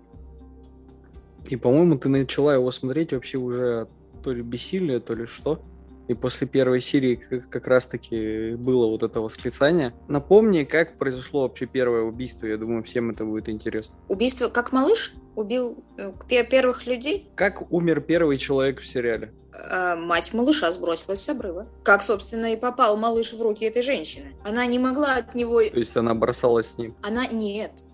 [1.49, 3.89] И, по-моему, ты начала его смотреть вообще уже
[4.23, 5.61] то ли бессилие, то ли что.
[6.09, 7.17] И после первой серии
[7.51, 9.95] как раз-таки было вот это восклицание.
[10.09, 12.47] Напомни, как произошло вообще первое убийство.
[12.47, 13.97] Я думаю, всем это будет интересно.
[14.09, 15.15] Убийство как малыш?
[15.35, 16.13] Убил э,
[16.45, 17.31] первых людей?
[17.35, 19.33] Как умер первый человек в сериале?
[19.71, 21.69] А, мать малыша сбросилась с обрыва.
[21.83, 24.37] Как, собственно, и попал малыш в руки этой женщины.
[24.45, 25.63] Она не могла от него...
[25.63, 26.97] То есть она бросалась с ним?
[27.03, 27.27] Она...
[27.27, 27.85] Нет.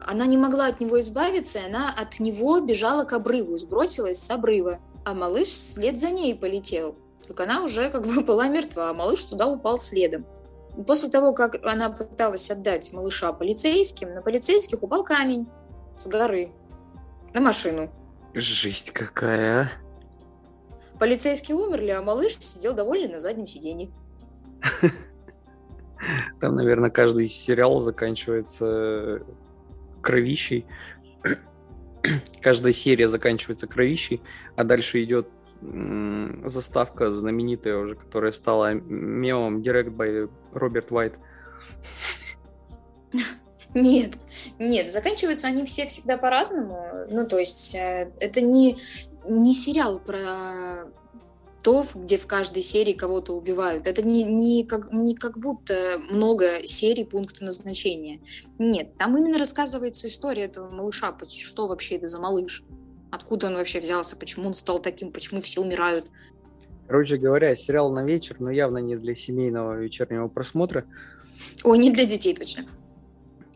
[0.00, 4.30] Она не могла от него избавиться, и она от него бежала к обрыву, сбросилась с
[4.30, 4.80] обрыва.
[5.04, 6.96] А малыш вслед за ней полетел.
[7.30, 10.26] Только она уже как бы была мертва, а малыш туда упал следом.
[10.84, 15.48] После того, как она пыталась отдать малыша полицейским, на полицейских упал камень
[15.94, 16.50] с горы
[17.32, 17.88] на машину.
[18.34, 20.98] Жесть какая, а?
[20.98, 23.92] Полицейские умерли, а малыш сидел довольный на заднем сиденье.
[26.40, 29.20] Там, наверное, каждый сериал заканчивается
[30.02, 30.66] кровищей.
[32.42, 34.20] Каждая серия заканчивается кровищей,
[34.56, 35.28] а дальше идет
[35.60, 41.14] заставка знаменитая уже, которая стала мемом Direct by Роберт Уайт.
[43.74, 44.14] Нет,
[44.58, 47.06] нет, заканчиваются они все всегда по-разному.
[47.08, 48.78] Ну, то есть э, это не,
[49.28, 50.90] не сериал про
[51.62, 53.86] то, где в каждой серии кого-то убивают.
[53.86, 58.20] Это не, не, как, не как будто много серий пункта назначения.
[58.58, 62.64] Нет, там именно рассказывается история этого малыша, что вообще это за малыш.
[63.10, 66.06] Откуда он вообще взялся, почему он стал таким, почему все умирают.
[66.86, 70.84] Короче говоря, сериал на вечер, но явно не для семейного вечернего просмотра.
[71.64, 72.64] Ой, не для детей точно.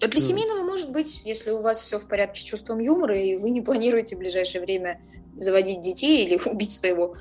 [0.02, 3.36] А для семейного может быть, если у вас все в порядке с чувством юмора, и
[3.36, 5.00] вы не планируете в ближайшее время
[5.36, 7.16] заводить детей или убить своего,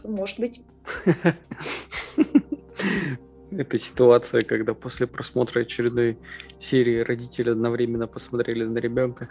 [0.00, 0.62] то может быть.
[3.50, 6.18] Это ситуация, когда после просмотра очередной
[6.58, 9.28] серии родители одновременно посмотрели на ребенка.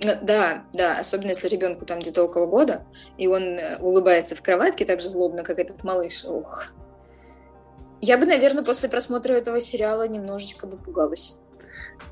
[0.00, 2.84] Да, да, особенно если ребенку там где-то около года,
[3.16, 6.24] и он э, улыбается в кроватке так же злобно, как этот малыш.
[6.24, 6.72] Ох.
[8.00, 11.36] Я бы, наверное, после просмотра этого сериала немножечко бы пугалась.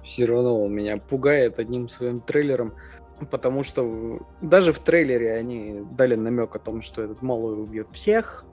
[0.02, 2.74] Все равно он меня пугает одним своим трейлером,
[3.30, 8.44] потому что даже в трейлере они дали намек о том, что этот малый убьет всех,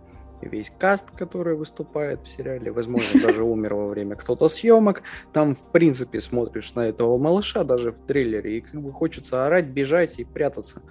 [0.43, 5.03] весь каст, который выступает в сериале, возможно, даже умер во время кто-то съемок.
[5.31, 9.65] Там, в принципе, смотришь на этого малыша даже в трейлере, и как бы хочется орать,
[9.65, 10.81] бежать и прятаться.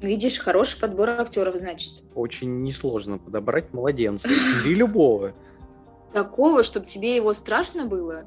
[0.00, 2.02] Видишь, хороший подбор актеров, значит.
[2.14, 4.28] Очень несложно подобрать младенца.
[4.64, 5.34] Или любого.
[6.12, 8.24] Такого, чтобы тебе его страшно было?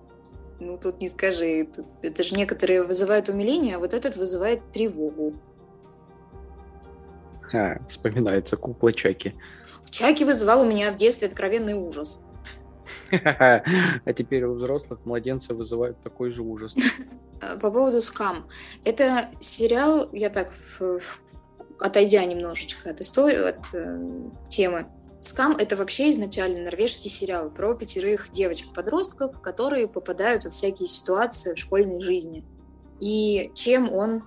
[0.60, 1.68] Ну, тут не скажи.
[1.76, 5.34] Тут, это же некоторые вызывают умиление, а вот этот вызывает тревогу.
[7.54, 9.36] А, вспоминается кукла Чаки.
[9.90, 12.28] Чаки вызывал у меня в детстве откровенный ужас.
[13.12, 16.76] А теперь у взрослых младенцы вызывают такой же ужас.
[17.62, 18.48] По поводу скам.
[18.84, 20.54] Это сериал, я так,
[21.80, 24.88] отойдя немножечко от истории, от э, темы,
[25.24, 31.58] Скам— это вообще изначально норвежский сериал про пятерых девочек-подростков, которые попадают во всякие ситуации в
[31.58, 32.44] школьной жизни.
[33.00, 34.22] И чем он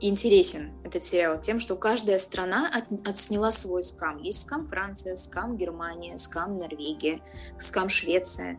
[0.00, 1.40] интересен, этот сериал?
[1.40, 4.18] Тем, что каждая страна от, отсняла свой скам.
[4.18, 7.22] Есть скам Франция, скам Германия, скам Норвегия,
[7.58, 8.58] скам Швеция.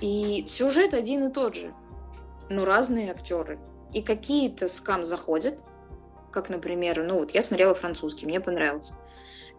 [0.00, 1.74] И сюжет один и тот же,
[2.48, 3.58] но разные актеры.
[3.92, 5.62] И какие-то скам заходят,
[6.30, 8.94] как, например, ну вот я смотрела французский, мне понравился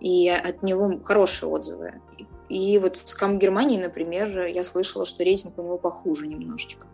[0.01, 2.01] и от него хорошие отзывы.
[2.49, 6.88] И вот Скам Германии, например, я слышала, что рейтинг у него похуже немножечко.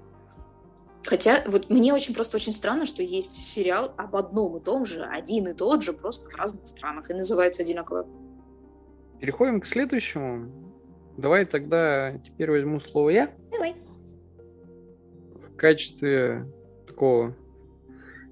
[1.08, 5.06] Хотя вот мне очень просто очень странно, что есть сериал об одном и том же,
[5.06, 8.06] один и тот же, просто в разных странах, и называется одинаково.
[9.22, 10.52] Переходим к следующему.
[11.16, 13.32] Давай тогда теперь возьму слово я.
[13.54, 13.78] Давай.
[15.36, 16.46] В качестве
[16.86, 17.38] такого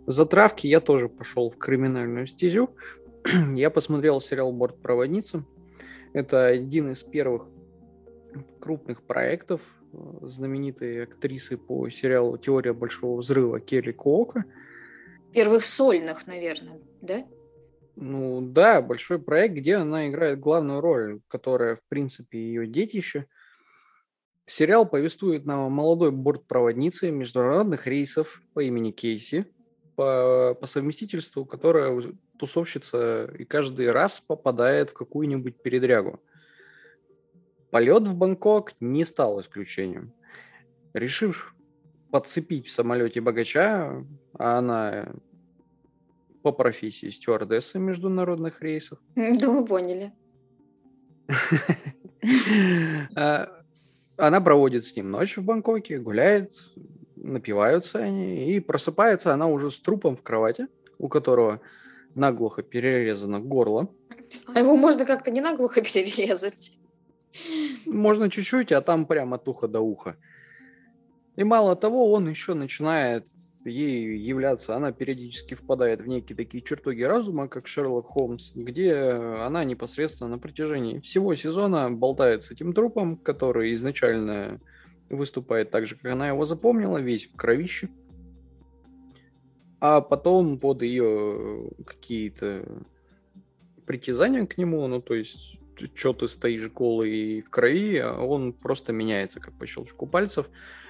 [0.06, 2.72] затравки я тоже пошел в криминальную стезю.
[3.54, 5.46] я посмотрел сериал «Бортпроводница».
[6.12, 7.48] Это один из первых
[8.60, 9.62] крупных проектов
[10.21, 14.45] знаменитой актрисы по сериалу «Теория большого взрыва» Келли Куока.
[15.34, 17.25] Первых сольных, наверное, да?
[17.95, 23.27] Ну да, большой проект, где она играет главную роль, которая, в принципе, ее детище.
[24.45, 29.45] Сериал повествует нам о молодой бортпроводнице международных рейсов по имени Кейси,
[29.95, 36.19] по, по совместительству, которая тусовщица и каждый раз попадает в какую-нибудь передрягу.
[37.76, 40.14] Полет в Бангкок не стал исключением.
[40.94, 41.54] Решив
[42.10, 45.12] подцепить в самолете богача, а она
[46.42, 49.00] по профессии стюардесса международных рейсов.
[49.16, 50.14] Да, мы поняли.
[53.14, 53.62] А,
[54.16, 56.54] она проводит с ним ночь в Бангкоке, гуляет,
[57.18, 61.60] напиваются они, и просыпается она уже с трупом в кровати, у которого
[62.16, 63.90] наглухо перерезано горло.
[64.54, 66.80] А его можно как-то не наглухо перерезать?
[67.86, 70.17] Можно чуть-чуть, а там прямо от уха до уха.
[71.36, 73.28] И мало того, он еще начинает
[73.65, 79.63] ей являться, она периодически впадает в некие такие чертоги разума, как Шерлок Холмс, где она
[79.63, 84.62] непосредственно на протяжении всего сезона болтает с этим трупом, который изначально
[85.10, 87.89] выступает так же, как она его запомнила, весь в кровище
[89.88, 92.65] а потом под ее какие-то
[93.86, 95.60] притязания к нему, ну, то есть,
[95.96, 100.48] что ты стоишь голый в крови, он просто меняется, как по щелчку пальцев.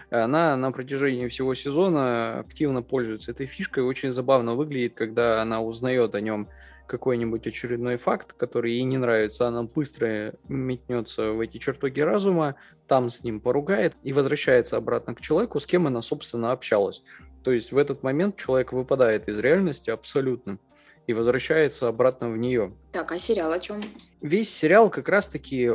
[0.10, 3.84] Она на протяжении всего сезона активно пользуется этой фишкой.
[3.84, 6.48] Очень забавно выглядит, когда она узнает о нем
[6.88, 12.56] какой-нибудь очередной факт, который ей не нравится, она быстро метнется в эти чертоги разума,
[12.88, 17.04] там с ним поругает и возвращается обратно к человеку, с кем она, собственно, общалась.
[17.44, 20.60] То есть в этот момент человек выпадает из реальности абсолютно
[21.08, 22.74] и возвращается обратно в нее.
[22.92, 23.84] Так, а сериал о чем?
[24.22, 25.70] Весь сериал как раз-таки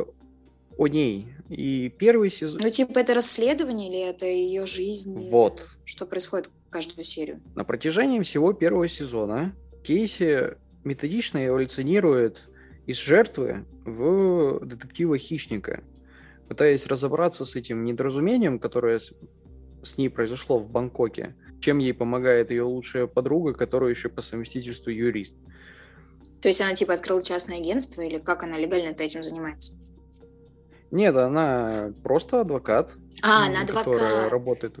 [0.77, 1.27] о ней.
[1.49, 2.59] И первый сезон...
[2.63, 5.29] Ну, типа, это расследование или это ее жизнь?
[5.29, 5.67] Вот.
[5.85, 7.41] Что происходит каждую серию?
[7.55, 12.47] На протяжении всего первого сезона Кейси методично эволюционирует
[12.85, 15.83] из жертвы в детектива-хищника,
[16.47, 18.99] пытаясь разобраться с этим недоразумением, которое
[19.83, 24.89] с ней произошло в Бангкоке, чем ей помогает ее лучшая подруга, которая еще по совместительству
[24.89, 25.35] юрист.
[26.41, 29.73] То есть она типа открыла частное агентство или как она легально-то этим занимается?
[30.89, 32.91] Нет, она просто адвокат.
[33.21, 34.31] А, она адвокат.
[34.31, 34.75] работает.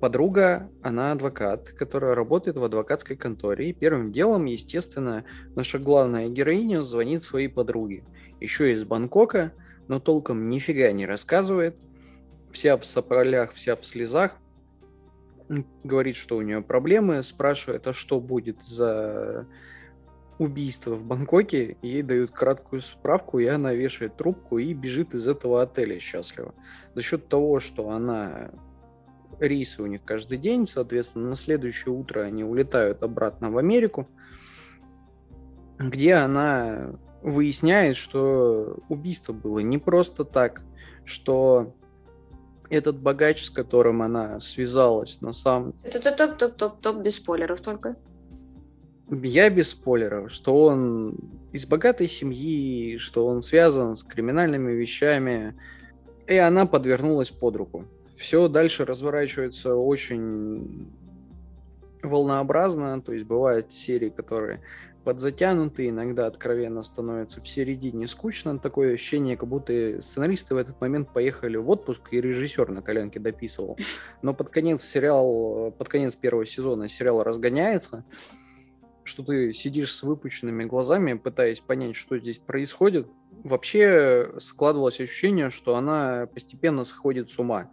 [0.00, 3.70] Подруга, она адвокат, которая работает в адвокатской конторе.
[3.70, 5.24] И первым делом, естественно,
[5.54, 8.04] наша главная героиня звонит своей подруге.
[8.38, 9.52] Еще из Бангкока,
[9.88, 11.76] но толком нифига не рассказывает.
[12.56, 14.38] Вся в сополях, вся в слезах
[15.84, 19.46] говорит, что у нее проблемы, спрашивает, а что будет за
[20.38, 25.60] убийство в Бангкоке, ей дают краткую справку, и она вешает трубку и бежит из этого
[25.60, 26.54] отеля счастливо.
[26.94, 28.52] За счет того, что она
[29.38, 34.08] рейсы у них каждый день, соответственно, на следующее утро они улетают обратно в Америку,
[35.78, 40.62] где она выясняет, что убийство было не просто так,
[41.04, 41.74] что
[42.70, 45.72] этот богач, с которым она связалась, на самом...
[45.84, 47.96] Топ-топ-топ-топ-топ, без спойлеров только.
[49.10, 51.16] Я без спойлеров, что он
[51.52, 55.54] из богатой семьи, что он связан с криминальными вещами,
[56.26, 57.84] и она подвернулась под руку.
[58.14, 60.90] Все дальше разворачивается очень
[62.02, 64.62] волнообразно, то есть бывают серии, которые
[65.06, 68.58] подзатянутый, иногда откровенно становится в середине скучно.
[68.58, 73.20] Такое ощущение, как будто сценаристы в этот момент поехали в отпуск, и режиссер на коленке
[73.20, 73.78] дописывал.
[74.22, 78.04] Но под конец сериал, под конец первого сезона сериал разгоняется,
[79.04, 83.06] что ты сидишь с выпущенными глазами, пытаясь понять, что здесь происходит.
[83.44, 87.70] Вообще складывалось ощущение, что она постепенно сходит с ума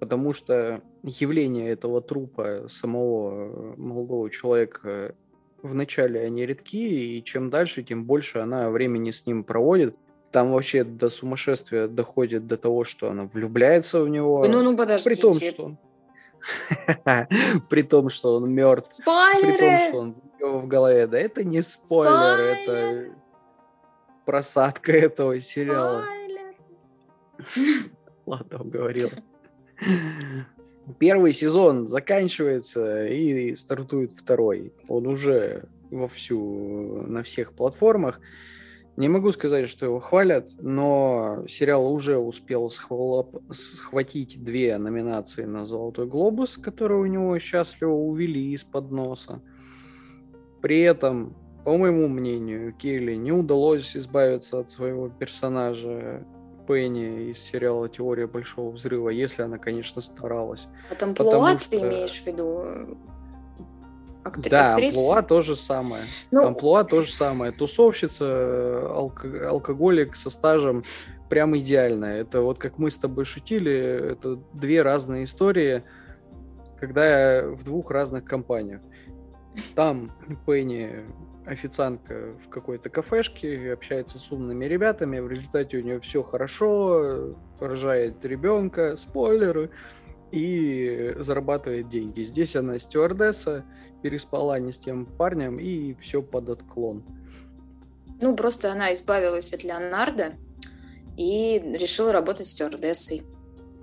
[0.00, 5.14] потому что явление этого трупа самого молодого человека
[5.62, 9.96] вначале они редки, и чем дальше, тем больше она времени с ним проводит.
[10.30, 14.44] Там вообще до сумасшествия доходит до того, что она влюбляется в него.
[14.48, 15.10] Ну, ну, подождите.
[15.10, 15.78] При том, что он...
[17.70, 18.92] При том, что он мертв.
[18.92, 19.58] Спойлеры!
[19.58, 21.06] При том, что он в голове.
[21.06, 23.14] Да это не спойлер, это
[24.24, 26.04] просадка этого сериала.
[28.26, 29.10] Ладно, уговорил.
[30.98, 34.72] Первый сезон заканчивается и стартует второй.
[34.88, 38.20] Он уже вовсю на всех платформах.
[38.96, 43.40] Не могу сказать, что его хвалят, но сериал уже успел схвалоп...
[43.52, 49.40] схватить две номинации на «Золотой глобус», которые у него счастливо увели из-под носа.
[50.60, 56.26] При этом, по моему мнению, Келли не удалось избавиться от своего персонажа
[56.66, 60.68] Пенни из сериала «Теория большого взрыва», если она, конечно, старалась.
[60.90, 61.70] А там Плуа что...
[61.70, 62.98] ты имеешь в виду?
[64.24, 64.50] Актри...
[64.50, 64.98] Да, актриса?
[64.98, 66.02] амплуа то же самое.
[66.30, 66.46] Ну...
[66.46, 67.52] Амплуа то же самое.
[67.52, 69.48] Тусовщица, алко...
[69.48, 70.84] алкоголик со стажем
[71.28, 72.20] прям идеальная.
[72.20, 75.82] Это вот как мы с тобой шутили, это две разные истории,
[76.78, 78.80] когда я в двух разных компаниях.
[79.74, 80.12] Там
[80.46, 81.04] Пенни
[81.46, 88.24] официантка в какой-то кафешке, общается с умными ребятами, в результате у нее все хорошо, рожает
[88.24, 89.70] ребенка, спойлеры,
[90.32, 92.22] и зарабатывает деньги.
[92.22, 93.64] Здесь она стюардесса,
[94.02, 97.04] переспала не с тем парнем, и все под отклон.
[98.20, 100.34] Ну, просто она избавилась от Леонардо
[101.16, 103.24] и решила работать стюардессой.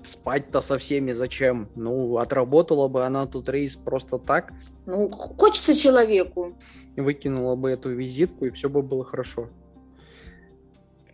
[0.04, 1.70] Спать-то со всеми зачем?
[1.76, 4.54] Ну, отработала бы она тут рейс просто так.
[4.86, 6.56] Ну, хочется человеку
[7.00, 9.50] выкинула бы эту визитку, и все бы было хорошо.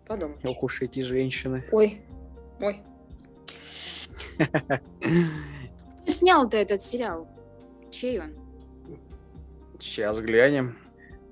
[0.08, 0.38] Подумай.
[0.44, 1.64] Ох уж эти женщины.
[1.72, 2.02] Ой,
[2.62, 2.82] ой.
[6.02, 7.28] Кто снял-то этот сериал?
[7.90, 8.34] Чей он?
[9.80, 10.78] Сейчас глянем.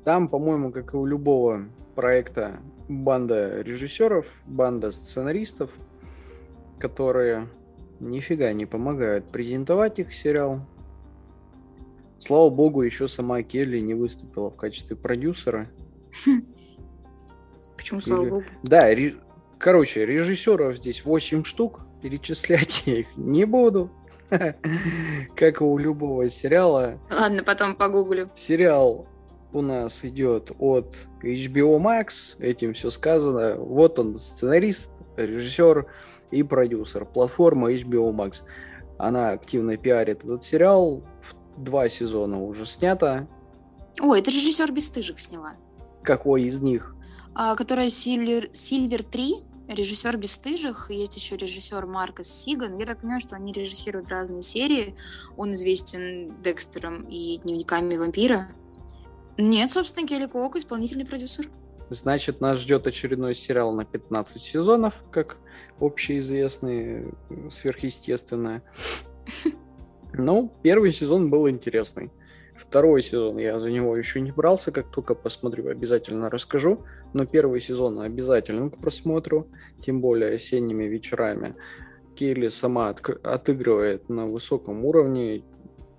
[0.04, 5.70] Там, по-моему, как и у любого проекта, банда режиссеров, банда сценаристов,
[6.84, 7.48] которые
[8.02, 10.60] нифига не помогают презентовать их сериал.
[12.20, 15.70] Слава богу, еще сама Келли не выступила в качестве продюсера.
[17.78, 18.44] Почему, слава богу?
[18.64, 19.16] Да, ре...
[19.60, 23.90] короче, режиссеров здесь 8 штук, перечислять я их не буду.
[25.38, 27.00] как у любого сериала.
[27.10, 28.30] Ладно, потом погуглю.
[28.36, 29.08] Сериал
[29.54, 33.56] у нас идет от HBO Max, этим все сказано.
[33.56, 35.88] Вот он, сценарист, режиссер
[36.34, 37.06] и продюсер.
[37.06, 38.44] Платформа HBO Max.
[38.98, 41.04] Она активно пиарит этот сериал
[41.58, 43.28] два сезона уже снято.
[44.00, 45.54] О, это режиссер Бестыжих сняла.
[46.04, 46.96] Какой из них?
[47.36, 49.36] А, которая Сильвер, Сильвер 3,
[49.68, 52.78] режиссер Бестыжих, есть еще режиссер Маркос Сиган.
[52.78, 54.96] Я так понимаю, что они режиссируют разные серии.
[55.38, 58.50] Он известен Декстером и Дневниками вампира.
[59.38, 61.50] Нет, собственно, Келли Куок, исполнительный продюсер.
[61.94, 65.38] Значит, нас ждет очередной сериал на 15 сезонов, как
[65.80, 67.14] общеизвестный,
[67.52, 68.64] сверхъестественное.
[70.14, 72.12] Ну, первый сезон был интересный.
[72.56, 76.84] Второй сезон я за него еще не брался, как только посмотрю, обязательно расскажу.
[77.14, 79.48] Но первый сезон обязательно к просмотру,
[79.80, 81.56] тем более осенними вечерами.
[82.16, 85.44] Келли сама отыгрывает на высоком уровне,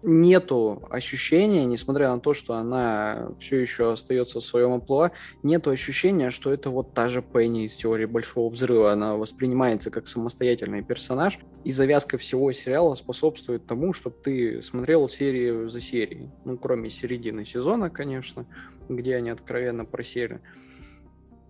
[0.05, 6.30] нету ощущения, несмотря на то, что она все еще остается в своем амплуа, нету ощущения,
[6.30, 8.92] что это вот та же Пенни из теории Большого Взрыва.
[8.92, 15.68] Она воспринимается как самостоятельный персонаж, и завязка всего сериала способствует тому, чтобы ты смотрел серию
[15.68, 16.30] за серией.
[16.44, 18.46] Ну, кроме середины сезона, конечно,
[18.88, 20.40] где они откровенно просели.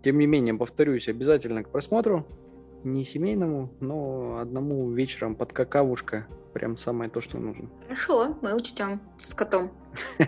[0.02, 2.26] Тем не менее, повторюсь, обязательно к просмотру.
[2.84, 7.68] Не семейному, но одному вечером под какавушка Прям самое то, что нужно.
[7.82, 9.72] Хорошо, мы учтем с котом.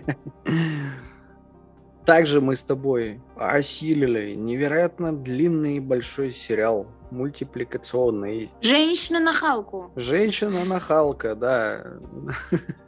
[2.05, 8.51] Также мы с тобой осилили невероятно длинный и большой сериал, мультипликационный.
[8.61, 9.91] Женщина-нахалку.
[9.95, 11.93] Женщина-нахалка, да.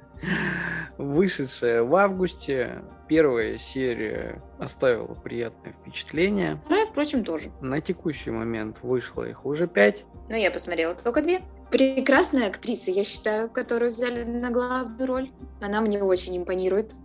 [0.98, 6.60] Вышедшая в августе, первая серия оставила приятное впечатление.
[6.66, 7.52] Вторая, впрочем, тоже.
[7.62, 10.04] На текущий момент вышло их уже пять.
[10.28, 15.32] Но я посмотрела только две прекрасная актриса, я считаю, которую взяли на главную роль.
[15.62, 16.96] Она мне очень импонирует.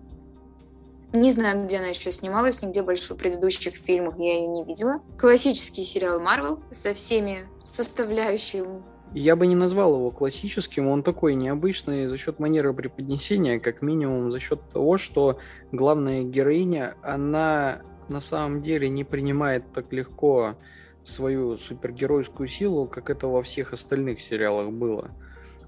[1.12, 5.01] Не знаю, где она еще снималась, нигде больше в предыдущих фильмах я ее не видела.
[5.17, 8.83] Классический сериал Марвел со всеми составляющими.
[9.15, 14.33] Я бы не назвал его классическим, он такой необычный за счет манеры преподнесения, как минимум
[14.33, 15.39] за счет того, что
[15.71, 20.57] главная героиня, она на самом деле не принимает так легко
[21.05, 25.12] свою супергеройскую силу, как это во всех остальных сериалах было.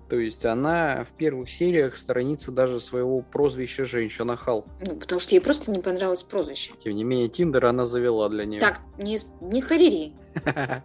[0.08, 4.66] То есть она в первых сериях сторонится даже своего прозвища «Женщина Халк».
[4.84, 6.72] Ну, потому что ей просто не понравилось прозвище.
[6.82, 8.60] Тем не менее, Тиндер она завела для нее.
[8.60, 10.14] Так, не, не спойлери.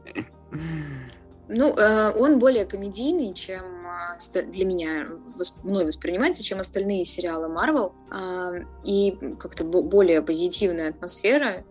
[1.54, 5.08] Ну, э, он более комедийный, чем э, для меня
[5.64, 7.92] мной воспринимается, чем остальные сериалы Marvel.
[8.10, 11.66] Э, и как-то более позитивная атмосфера.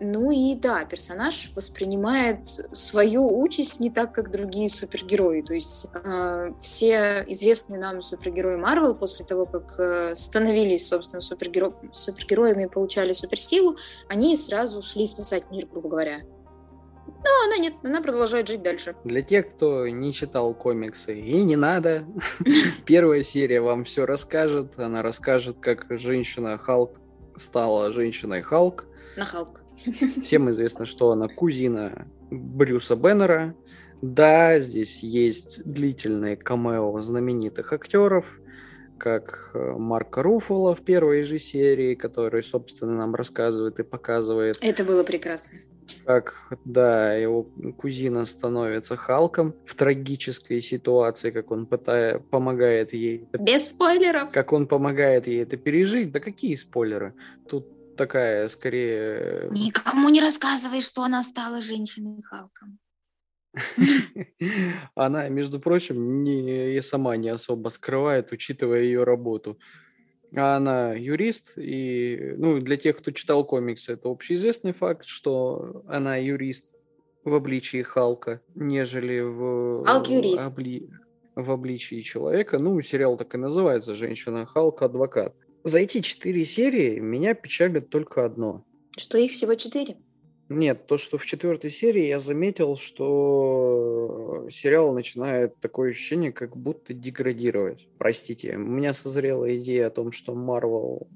[0.00, 5.42] Ну и да, персонаж воспринимает свою участь не так, как другие супергерои.
[5.42, 11.72] То есть э, все известные нам супергерои Марвел после того, как э, становились, собственно, супергеро...
[11.92, 13.76] супергероями и получали суперсилу,
[14.08, 16.22] они сразу шли спасать мир, грубо говоря.
[17.24, 18.94] Но она нет, она продолжает жить дальше.
[19.04, 22.04] Для тех, кто не читал комиксы, и не надо,
[22.84, 24.78] первая серия вам все расскажет.
[24.78, 26.98] Она расскажет, как женщина Халк
[27.36, 28.86] стала женщиной Халк.
[29.16, 29.62] На Халк.
[29.74, 33.54] Всем известно, что она кузина Брюса Беннера.
[34.02, 38.40] Да, здесь есть длительные камео знаменитых актеров,
[38.98, 44.58] как э, Марка Руффало в первой же серии, который, собственно, нам рассказывает и показывает.
[44.60, 45.58] Это было прекрасно.
[46.04, 47.44] Как, да, его
[47.78, 53.26] кузина становится Халком в трагической ситуации, как он пытает, помогает ей.
[53.38, 54.32] Без спойлеров.
[54.32, 56.12] Как он помогает ей это пережить.
[56.12, 57.14] Да какие спойлеры?
[57.48, 59.48] Тут такая, скорее...
[59.50, 62.78] Никому не рассказывай, что она стала женщиной Халком.
[64.94, 69.58] Она, между прочим, не, и сама не особо скрывает, учитывая ее работу.
[70.36, 76.16] А она юрист, и ну, для тех, кто читал комиксы, это общеизвестный факт, что она
[76.16, 76.74] юрист
[77.24, 79.84] в обличии Халка, нежели в,
[80.46, 80.90] обли...
[81.36, 82.58] в обличии человека.
[82.58, 84.82] Ну, сериал так и называется «Женщина Халк.
[84.82, 85.34] Адвокат».
[85.62, 88.64] За эти четыре серии меня печалит только одно.
[88.96, 89.96] Что их всего четыре?
[90.54, 96.94] Нет, то, что в четвертой серии я заметил, что сериал начинает такое ощущение, как будто
[96.94, 97.88] деградировать.
[97.98, 101.08] Простите, у меня созрела идея о том, что Марвел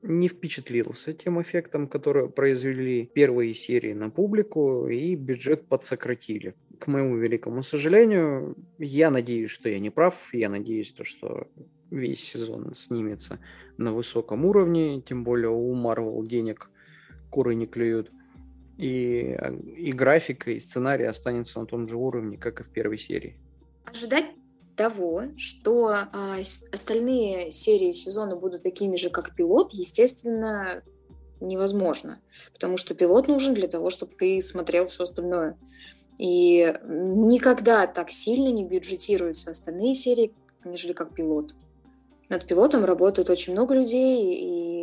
[0.00, 6.54] не впечатлился тем эффектом, который произвели первые серии на публику, и бюджет подсократили.
[6.78, 11.48] К моему великому сожалению, я надеюсь, что я не прав, я надеюсь, то, что
[11.90, 13.38] весь сезон снимется
[13.76, 16.70] на высоком уровне, тем более у Marvel денег
[17.28, 18.10] куры не клюют.
[18.80, 19.36] И,
[19.76, 23.36] и графика, и сценарий останется на том же уровне, как и в первой серии.
[23.84, 24.24] Ожидать
[24.74, 26.06] того, что а,
[26.72, 30.82] остальные серии сезона будут такими же, как пилот, естественно,
[31.40, 32.20] невозможно.
[32.54, 35.58] Потому что пилот нужен для того, чтобы ты смотрел все остальное.
[36.18, 40.32] И никогда так сильно не бюджетируются остальные серии,
[40.64, 41.54] нежели как пилот
[42.30, 44.79] над пилотом работают очень много людей и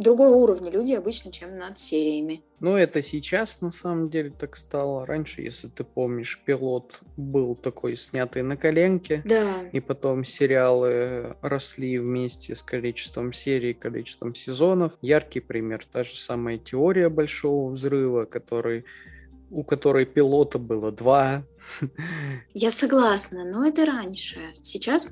[0.00, 2.42] другого уровня люди обычно, чем над сериями.
[2.60, 5.04] Ну, это сейчас на самом деле так стало.
[5.06, 9.22] Раньше, если ты помнишь, пилот был такой снятый на коленке.
[9.24, 9.68] Да.
[9.72, 14.92] И потом сериалы росли вместе с количеством серий, количеством сезонов.
[15.02, 18.84] Яркий пример, та же самая теория большого взрыва, который
[19.50, 21.44] у которой пилота было два.
[22.54, 24.38] Я согласна, но это раньше.
[24.62, 25.08] Сейчас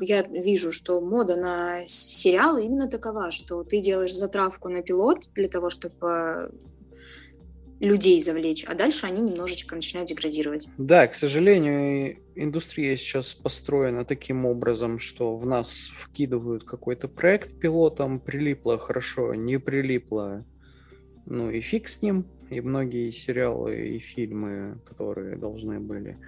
[0.00, 5.48] я вижу, что мода на сериалы именно такова, что ты делаешь затравку на пилот для
[5.48, 6.52] того, чтобы
[7.80, 10.68] людей завлечь, а дальше они немножечко начинают деградировать.
[10.76, 18.20] Да, к сожалению, индустрия сейчас построена таким образом, что в нас вкидывают какой-то проект пилотом,
[18.20, 20.44] прилипло хорошо, не прилипло,
[21.24, 26.18] ну и фиг с ним, и многие сериалы и фильмы, которые должны были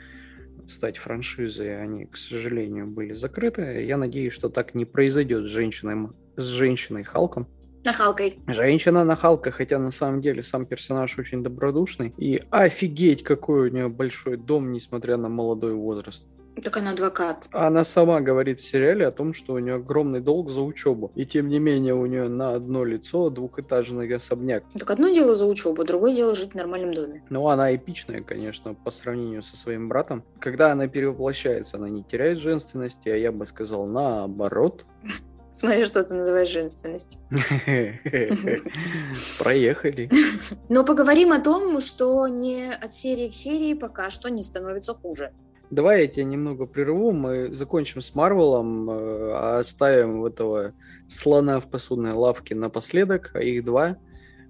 [0.69, 3.85] стать франшизой, они, к сожалению, были закрыты.
[3.85, 7.49] Я надеюсь, что так не произойдет с женщиной, с женщиной Халком.
[7.85, 8.39] На Халкой.
[8.47, 12.15] Женщина на Халка, хотя на самом деле сам персонаж очень добродушный.
[12.17, 16.25] И офигеть, какой у нее большой дом, несмотря на молодой возраст.
[16.61, 17.49] Так она адвокат.
[17.53, 21.11] Она сама говорит в сериале о том, что у нее огромный долг за учебу.
[21.15, 24.65] И тем не менее у нее на одно лицо двухэтажный особняк.
[24.79, 27.25] Так одно дело за учебу, другое дело жить в нормальном доме.
[27.31, 30.25] Ну, она эпичная, конечно, по сравнению со своим братом.
[30.39, 34.85] Когда она перевоплощается, она не теряет женственности, а я бы сказал наоборот.
[35.55, 37.19] Смотри, что ты называешь женственность.
[39.39, 40.11] Проехали.
[40.71, 45.33] Но поговорим о том, что не от серии к серии пока что не становится хуже.
[45.73, 50.75] Давай я тебя немного прерву, мы закончим с Марвелом, э, оставим этого
[51.09, 53.97] слона в посудной лавке напоследок, а их два.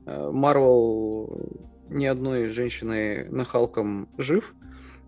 [0.04, 1.48] Э, Марвел
[1.88, 4.52] ни одной женщины нахалком жив,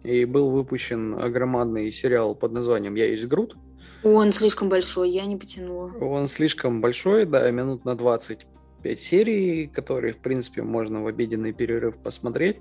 [0.04, 3.56] и был выпущен огромадный сериал под названием «Я есть Грут».
[4.04, 5.94] Он слишком большой, я не потянула.
[6.00, 11.98] Он слишком большой, да, минут на 25 серий, которые, в принципе, можно в обеденный перерыв
[11.98, 12.58] посмотреть,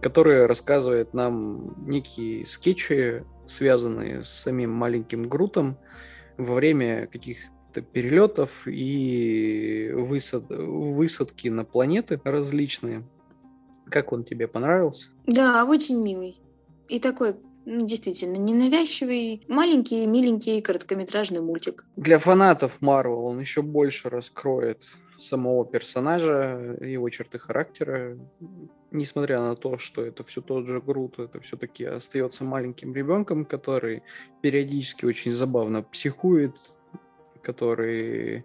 [0.00, 5.76] которые рассказывают нам некие скетчи, связанные с самим маленьким Грутом
[6.36, 10.44] во время каких-то перелетов и высад...
[10.48, 13.04] высадки на планеты различные.
[13.86, 15.08] Как он тебе понравился?
[15.26, 16.36] Да, очень милый.
[16.88, 21.84] И такой ну, действительно, ненавязчивый, маленький, миленький короткометражный мультик.
[21.96, 24.84] Для фанатов Марвел он еще больше раскроет
[25.18, 28.18] самого персонажа, его черты характера.
[28.92, 34.02] Несмотря на то, что это все тот же Грут, это все-таки остается маленьким ребенком, который
[34.42, 36.54] периодически очень забавно психует,
[37.42, 38.44] который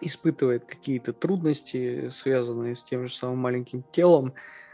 [0.00, 4.32] испытывает какие-то трудности, связанные с тем же самым маленьким телом.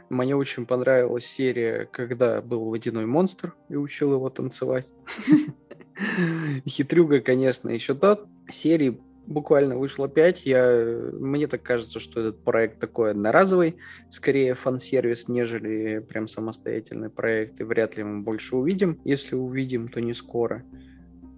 [0.09, 4.87] Мне очень понравилась серия, когда был водяной монстр и учил его танцевать.
[6.69, 8.29] Хитрюга, конечно, еще тот.
[8.53, 10.47] Серии буквально вышло 5.
[10.47, 11.11] Я...
[11.13, 13.77] Мне так кажется, что этот проект такой одноразовый,
[14.09, 19.01] скорее фан-сервис, нежели прям самостоятельный проект, и вряд ли мы больше увидим.
[19.05, 20.65] Если увидим, то не скоро.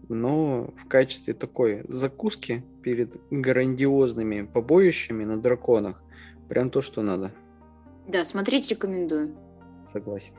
[0.09, 6.03] Но в качестве такой закуски перед грандиозными побоищами на драконах
[6.49, 7.32] прям то, что надо.
[8.07, 9.35] Да, смотреть рекомендую.
[9.87, 10.35] Согласен.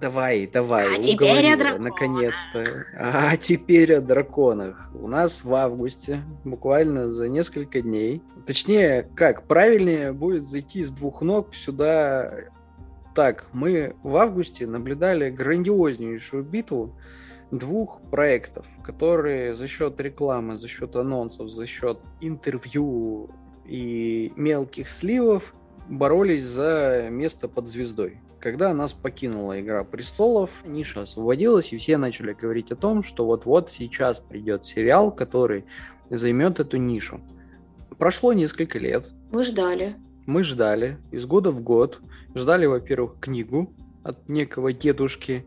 [0.00, 1.92] Давай, давай, а теперь о драконах.
[1.92, 2.64] наконец-то.
[2.98, 4.90] А теперь о драконах.
[4.94, 11.20] У нас в августе, буквально за несколько дней, точнее, как, правильнее будет зайти с двух
[11.20, 12.32] ног сюда.
[13.14, 16.94] Так, мы в августе наблюдали грандиознейшую битву
[17.50, 23.30] двух проектов, которые за счет рекламы, за счет анонсов, за счет интервью
[23.64, 25.54] и мелких сливов
[25.88, 28.20] боролись за место под звездой.
[28.40, 33.68] Когда нас покинула «Игра престолов», ниша освободилась, и все начали говорить о том, что вот-вот
[33.68, 35.64] сейчас придет сериал, который
[36.08, 37.20] займет эту нишу.
[37.98, 39.08] Прошло несколько лет.
[39.32, 39.96] Мы ждали.
[40.26, 42.00] Мы ждали из года в год.
[42.34, 43.72] Ждали, во-первых, книгу
[44.04, 45.44] от некого дедушки.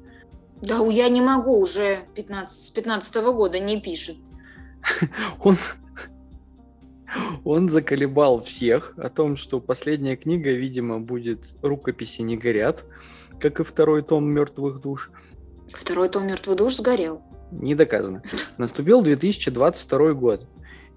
[0.62, 4.18] Да, я не могу уже 15, с 15 -го года не пишет.
[5.44, 5.58] Он
[7.44, 12.86] он заколебал всех о том, что последняя книга, видимо, будет «Рукописи не горят»,
[13.40, 15.12] как и второй том «Мертвых душ».
[15.68, 17.22] Второй том «Мертвых душ» сгорел.
[17.52, 18.24] Не доказано.
[18.58, 20.48] Наступил 2022 год.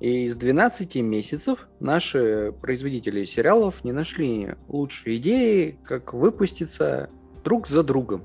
[0.01, 7.11] И из 12 месяцев наши производители сериалов не нашли лучшей идеи, как выпуститься
[7.43, 8.25] друг за другом.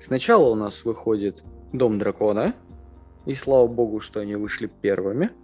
[0.00, 2.54] Сначала у нас выходит «Дом дракона»,
[3.26, 5.30] и слава богу, что они вышли первыми–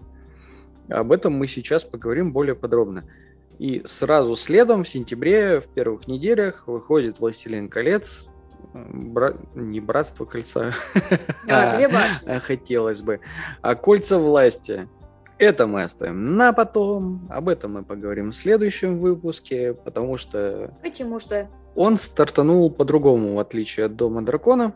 [0.91, 3.05] об этом мы сейчас поговорим более подробно.
[3.59, 8.27] И сразу следом в сентябре, в первых неделях, выходит «Властелин колец»,
[8.73, 9.35] Бра...
[9.55, 10.73] не братство кольца.
[11.49, 12.39] А, две башни.
[12.39, 13.21] Хотелось бы.
[13.63, 14.89] А кольца власти.
[15.39, 17.27] Это мы оставим на потом.
[17.31, 20.77] Об этом мы поговорим в следующем выпуске, потому что...
[20.83, 21.49] Почему что?
[21.75, 24.75] Он стартанул по-другому, в отличие от Дома Дракона.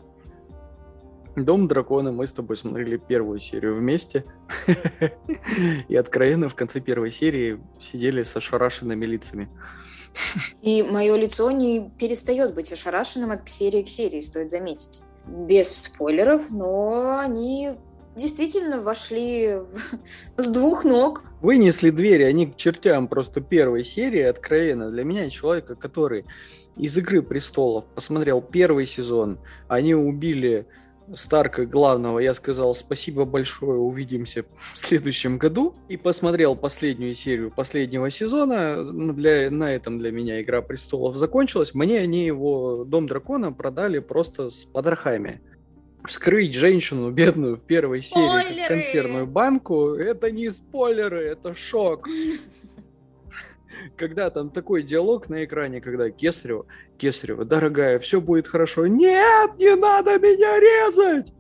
[1.37, 4.24] Дом дракона мы с тобой смотрели первую серию вместе.
[5.89, 9.49] И откровенно в конце первой серии сидели с ошарашенными лицами.
[10.62, 15.03] И мое лицо не перестает быть ошарашенным от серии к серии, стоит заметить.
[15.26, 17.72] Без спойлеров, но они
[18.14, 19.80] действительно вошли в...
[20.37, 21.24] с двух ног.
[21.41, 24.91] Вынесли двери, они к чертям просто первой серии, откровенно.
[24.91, 26.26] Для меня человека, который
[26.76, 30.66] из «Игры престолов» посмотрел первый сезон, они убили
[31.14, 35.74] Старка главного я сказал спасибо большое, увидимся в следующем году.
[35.88, 38.82] И посмотрел последнюю серию последнего сезона.
[39.12, 41.74] Для, на этом для меня Игра Престолов закончилась.
[41.74, 45.42] Мне они его Дом Дракона продали просто с подрахами.
[46.07, 52.09] Вскрыть женщину бедную в первой серии консервную банку, это не спойлеры, это шок
[53.97, 56.66] когда там такой диалог на экране, когда Кесарева,
[56.99, 58.87] Кесарева, дорогая, все будет хорошо.
[58.87, 61.32] Нет, не надо меня резать!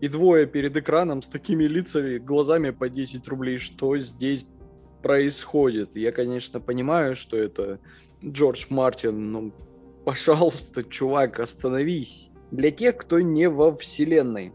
[0.00, 3.58] И двое перед экраном с такими лицами, глазами по 10 рублей.
[3.58, 4.46] Что здесь
[5.02, 5.96] происходит?
[5.96, 7.80] Я, конечно, понимаю, что это
[8.24, 9.50] Джордж Мартин, но,
[10.04, 12.30] пожалуйста, чувак, остановись.
[12.52, 14.52] Для тех, кто не во вселенной.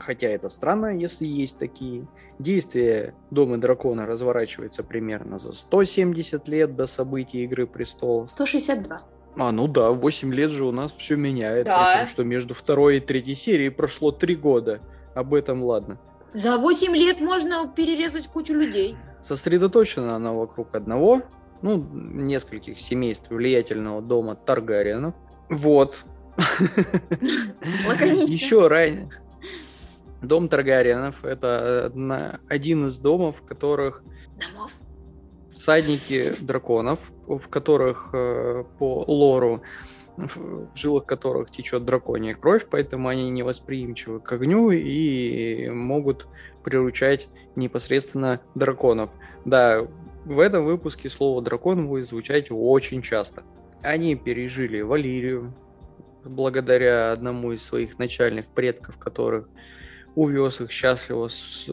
[0.00, 2.08] Хотя это странно, если есть такие.
[2.38, 8.30] Действие Дома Дракона разворачивается примерно за 170 лет до событий Игры Престолов.
[8.30, 9.02] 162.
[9.36, 11.66] А, ну да, 8 лет же у нас все меняет.
[11.66, 11.92] Да.
[11.92, 14.80] Потому что между второй и третьей серией прошло 3 года.
[15.14, 16.00] Об этом ладно.
[16.32, 18.96] За 8 лет можно перерезать кучу людей.
[19.22, 21.22] Сосредоточена она вокруг одного,
[21.60, 25.14] ну, нескольких семейств влиятельного дома Таргариенов.
[25.50, 26.04] Вот.
[27.86, 28.32] Лаконично.
[28.32, 29.10] Еще ранее.
[30.22, 34.02] Дом Таргариенов– это одна- один из домов, в которых
[34.38, 34.72] Домов.
[35.52, 39.62] всадники драконов, в которых э, по лору,
[40.16, 46.26] в в жилах которых течет драконья кровь, поэтому они невосприимчивы к огню и могут
[46.62, 49.10] приручать непосредственно драконов.
[49.44, 49.86] Да,
[50.24, 53.42] в этом выпуске слово дракон будет звучать очень часто.
[53.82, 55.54] Они пережили Валирию,
[56.24, 59.48] благодаря одному из своих начальных предков, которых
[60.14, 61.68] увез их счастливо с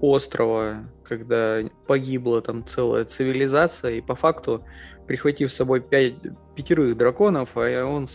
[0.00, 4.64] острова, когда погибла там целая цивилизация, и по факту,
[5.06, 6.14] прихватив с собой пять,
[6.54, 8.08] пятерых драконов, а он,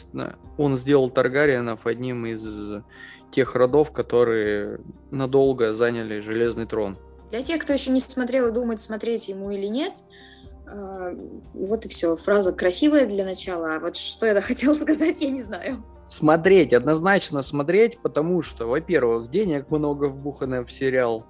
[0.57, 2.45] он сделал Таргариенов одним из
[3.32, 4.80] тех родов, которые
[5.11, 6.97] надолго заняли Железный трон.
[7.32, 9.93] Для тех, кто еще не смотрел и думает, смотреть ему или нет,
[10.71, 11.17] э,
[11.55, 12.15] вот и все.
[12.15, 15.84] Фраза красивая для начала, а вот что я хотела сказать, я не знаю.
[16.08, 21.26] Смотреть, однозначно смотреть, потому что, во-первых, денег много вбухано в сериал.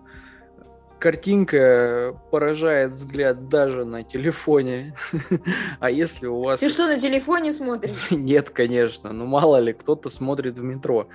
[0.99, 4.95] Картинка поражает взгляд даже на телефоне.
[5.79, 6.61] А если у вас...
[6.61, 8.07] Ты что, на телефоне смотришь?
[8.11, 11.07] Нет, конечно, но мало ли, кто-то смотрит в метро.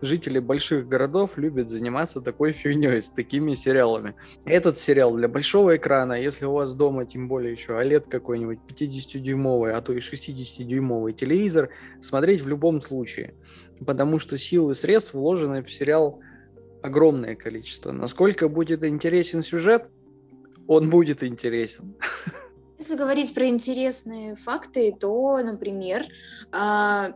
[0.00, 4.14] Жители больших городов любят заниматься такой фигней, с такими сериалами.
[4.44, 9.72] Этот сериал для большого экрана, если у вас дома, тем более еще OLED какой-нибудь 50-дюймовый,
[9.72, 11.70] а то и 60-дюймовый телевизор,
[12.00, 13.34] смотреть в любом случае.
[13.84, 16.20] Потому что сил и средств вложены в сериал
[16.82, 17.92] огромное количество.
[17.92, 19.88] Насколько будет интересен сюжет,
[20.66, 21.94] он будет интересен.
[22.78, 26.02] Если говорить про интересные факты, то, например,
[26.52, 27.14] а,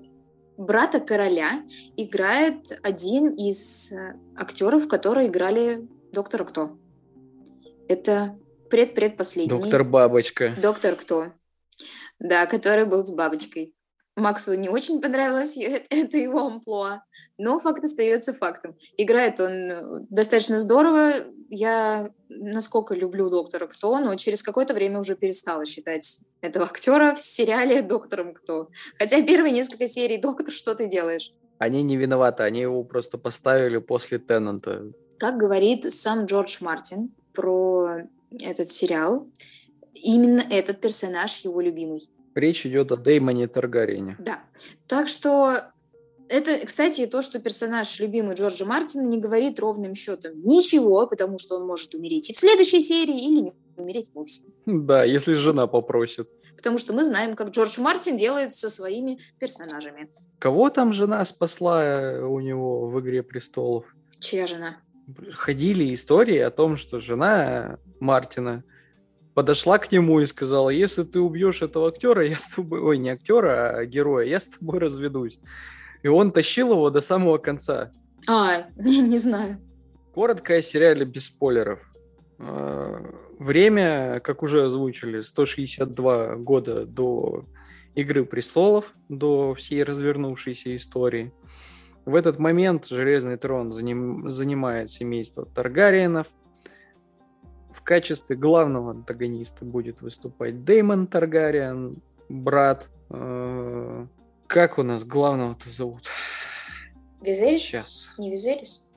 [0.58, 1.62] брата короля
[1.96, 6.76] играет один из э, актеров, которые играли Доктора Кто.
[7.88, 8.36] Это
[8.68, 9.48] предпредпоследний.
[9.48, 10.54] Доктор Бабочка.
[10.60, 11.32] Доктор Кто.
[12.18, 13.72] Да, который был с бабочкой.
[14.18, 15.56] Максу не очень понравилось
[15.90, 17.02] это его амплуа,
[17.38, 18.76] но факт остается фактом.
[18.96, 21.12] Играет он э, достаточно здорово.
[21.48, 27.20] Я насколько люблю Доктора Кто, но через какое-то время уже перестала считать этого актера в
[27.20, 28.68] сериале Доктором Кто.
[28.98, 31.32] Хотя первые несколько серий Доктор, что ты делаешь?
[31.58, 34.92] Они не виноваты, они его просто поставили после Теннанта.
[35.18, 39.26] Как говорит сам Джордж Мартин про этот сериал,
[39.94, 42.08] именно этот персонаж его любимый.
[42.38, 44.16] Речь идет о Деймоне Таргариене.
[44.18, 44.40] Да.
[44.86, 45.56] Так что
[46.28, 51.56] это, кстати, то, что персонаж любимый Джорджа Мартина не говорит ровным счетом ничего, потому что
[51.56, 54.42] он может умереть и в следующей серии, или не умереть вовсе.
[54.66, 56.28] Да, если жена попросит.
[56.56, 60.10] Потому что мы знаем, как Джордж Мартин делает со своими персонажами.
[60.38, 63.84] Кого там жена спасла э, у него в «Игре престолов»?
[64.18, 64.76] Чья жена?
[65.32, 68.64] Ходили истории о том, что жена Мартина
[69.38, 72.80] подошла к нему и сказала, если ты убьешь этого актера, я с тобой...
[72.80, 75.38] Ой, не актера, а героя, я с тобой разведусь.
[76.02, 77.92] И он тащил его до самого конца.
[78.28, 79.60] А, не, знаю.
[80.12, 81.88] Коротко о сериале без спойлеров.
[82.40, 82.96] Э,
[83.38, 87.44] Время, как уже озвучили, 162 года до
[87.94, 91.32] Игры престолов, до всей развернувшейся истории.
[92.04, 96.26] В этот момент Железный трон заним- занимает семейство Таргариенов.
[97.70, 102.88] В качестве главного антагониста будет выступать Деймон Таргариен, брат.
[103.10, 104.06] э,
[104.46, 106.02] Как у нас главного-то зовут?
[107.24, 107.62] Визерис?
[107.62, 108.14] Сейчас.
[108.18, 108.88] Не Визерис?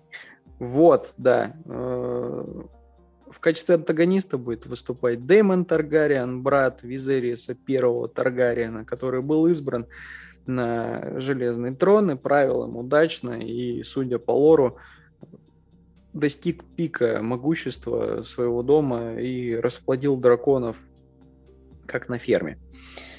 [0.60, 1.56] Вот, да.
[1.66, 2.46] Э,
[3.30, 9.88] В качестве антагониста будет выступать Дэймон Таргариен, брат Визериса первого Таргариена, который был избран
[10.46, 14.78] на Железный трон и правил им удачно, и, судя по лору,
[16.14, 20.78] достиг пика могущества своего дома и расплодил драконов,
[21.86, 22.58] как на ферме.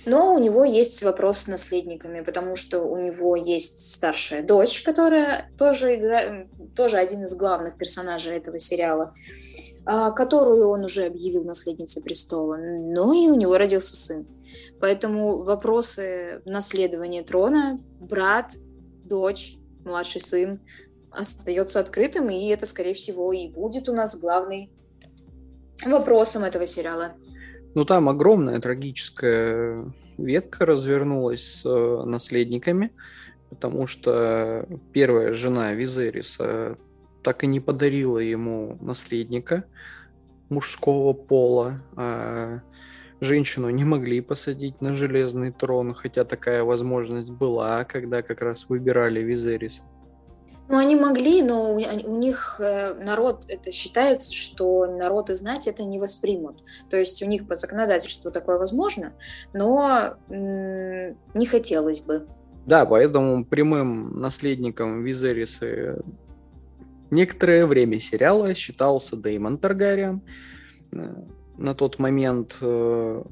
[0.05, 5.51] Но у него есть вопрос с наследниками, потому что у него есть старшая дочь, которая
[5.57, 6.47] тоже, игра...
[6.75, 9.15] тоже один из главных персонажей этого сериала,
[9.85, 12.57] а, которую он уже объявил наследницей престола.
[12.57, 14.27] Ну и у него родился сын.
[14.81, 18.57] Поэтому вопросы наследования трона, брат,
[19.05, 20.61] дочь, младший сын,
[21.17, 24.71] остается открытым, и это, скорее всего, и будет у нас главный
[25.85, 27.13] вопросом этого сериала.
[27.75, 32.93] Ну, там огромная трагическая ветка развернулась с э, наследниками,
[33.51, 36.77] потому что первая жена Визериса
[37.23, 39.65] так и не подарила ему наследника
[40.49, 41.83] мужского пола.
[41.97, 42.61] А
[43.21, 49.21] женщину не могли посадить на железный трон, хотя такая возможность была, когда как раз выбирали
[49.21, 49.81] Визерис.
[50.73, 55.69] Ну, они могли, но у, у них э, народ, это считается, что народ и знать
[55.69, 56.65] это не воспримут.
[56.89, 59.13] То есть у них по законодательству такое возможно,
[59.53, 62.27] но м- не хотелось бы.
[62.65, 66.03] Да, поэтому прямым наследником Визериса
[67.11, 70.23] некоторое время сериала считался Деймон Таргариен.
[70.91, 71.15] Э,
[71.59, 73.23] на тот момент э,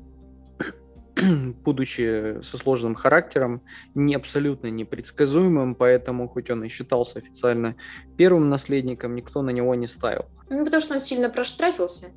[1.64, 3.62] будучи со сложным характером,
[3.94, 7.76] не абсолютно непредсказуемым, поэтому, хоть он и считался официально
[8.16, 10.26] первым наследником, никто на него не ставил.
[10.48, 12.08] Ну, потому что он сильно проштрафился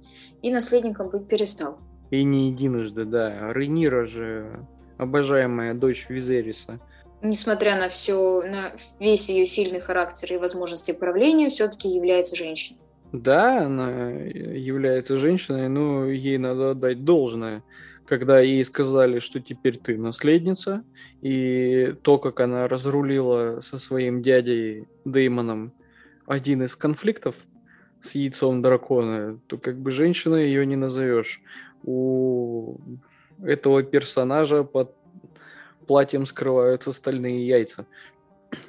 [0.41, 1.79] и наследником быть перестал.
[2.11, 3.53] И не единожды, да.
[3.53, 6.79] Рейнира же, обожаемая дочь Визериса.
[7.21, 12.79] Несмотря на все, на весь ее сильный характер и возможности правления, все-таки является женщиной.
[13.13, 17.63] Да, она является женщиной, но ей надо отдать должное
[18.05, 20.83] когда ей сказали, что теперь ты наследница,
[21.21, 25.73] и то, как она разрулила со своим дядей Деймоном
[26.25, 27.35] один из конфликтов
[28.01, 31.41] с яйцом дракона, то как бы женщина ее не назовешь.
[31.83, 32.77] У
[33.41, 34.95] этого персонажа под
[35.87, 37.85] платьем скрываются стальные яйца.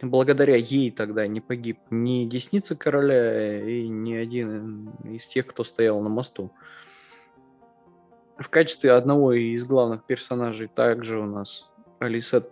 [0.01, 6.01] Благодаря ей тогда не погиб ни десница короля и ни один из тех, кто стоял
[6.01, 6.53] на мосту.
[8.39, 11.71] В качестве одного из главных персонажей также у нас
[12.01, 12.51] Алисет,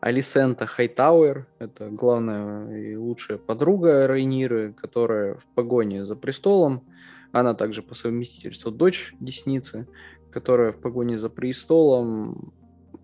[0.00, 1.46] Алисента Хайтауэр.
[1.58, 6.84] Это главная и лучшая подруга Рейниры, которая в погоне за престолом.
[7.32, 9.88] Она также по совместительству дочь Десницы,
[10.32, 12.52] которая в погоне за престолом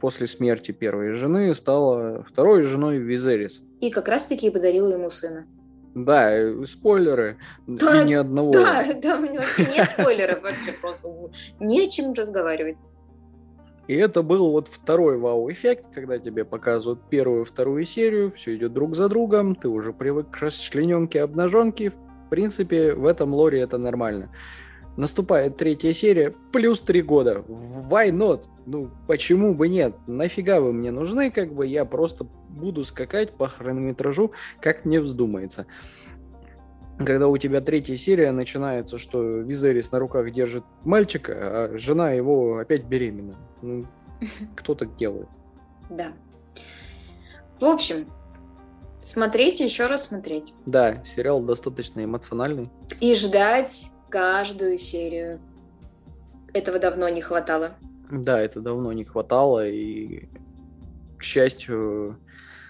[0.01, 3.63] после смерти первой жены стала второй женой Визерис.
[3.81, 5.47] И как раз-таки подарила ему сына.
[5.97, 7.39] Да, э, спойлеры.
[7.67, 8.53] Да, и ни одного.
[8.53, 11.09] Да, да, у меня вообще нет спойлеров вообще просто.
[11.59, 12.77] Не о чем разговаривать.
[13.89, 18.75] И это был вот второй вау-эффект, когда тебе показывают первую и вторую серию, все идет
[18.75, 21.89] друг за другом, ты уже привык к расчлененке обнаженки.
[21.89, 24.29] В принципе, в этом лоре это нормально.
[24.97, 27.45] Наступает третья серия, плюс три года.
[27.49, 28.47] Why not?
[28.65, 29.95] Ну, почему бы нет?
[30.07, 35.67] Нафига вы мне нужны, как бы я просто буду скакать по хронометражу, как мне вздумается.
[36.99, 42.57] Когда у тебя третья серия начинается, что Визерис на руках держит мальчика, а жена его
[42.59, 43.37] опять беременна.
[43.61, 43.87] Ну,
[44.57, 45.29] кто так делает?
[45.91, 46.13] Да.
[47.61, 48.07] В общем,
[49.03, 50.55] смотреть еще раз смотреть.
[50.65, 52.71] Да, сериал достаточно эмоциональный.
[53.01, 55.41] И ждать каждую серию.
[56.55, 57.73] Этого давно не хватало.
[58.11, 60.27] Да, это давно не хватало, и,
[61.19, 62.19] к счастью,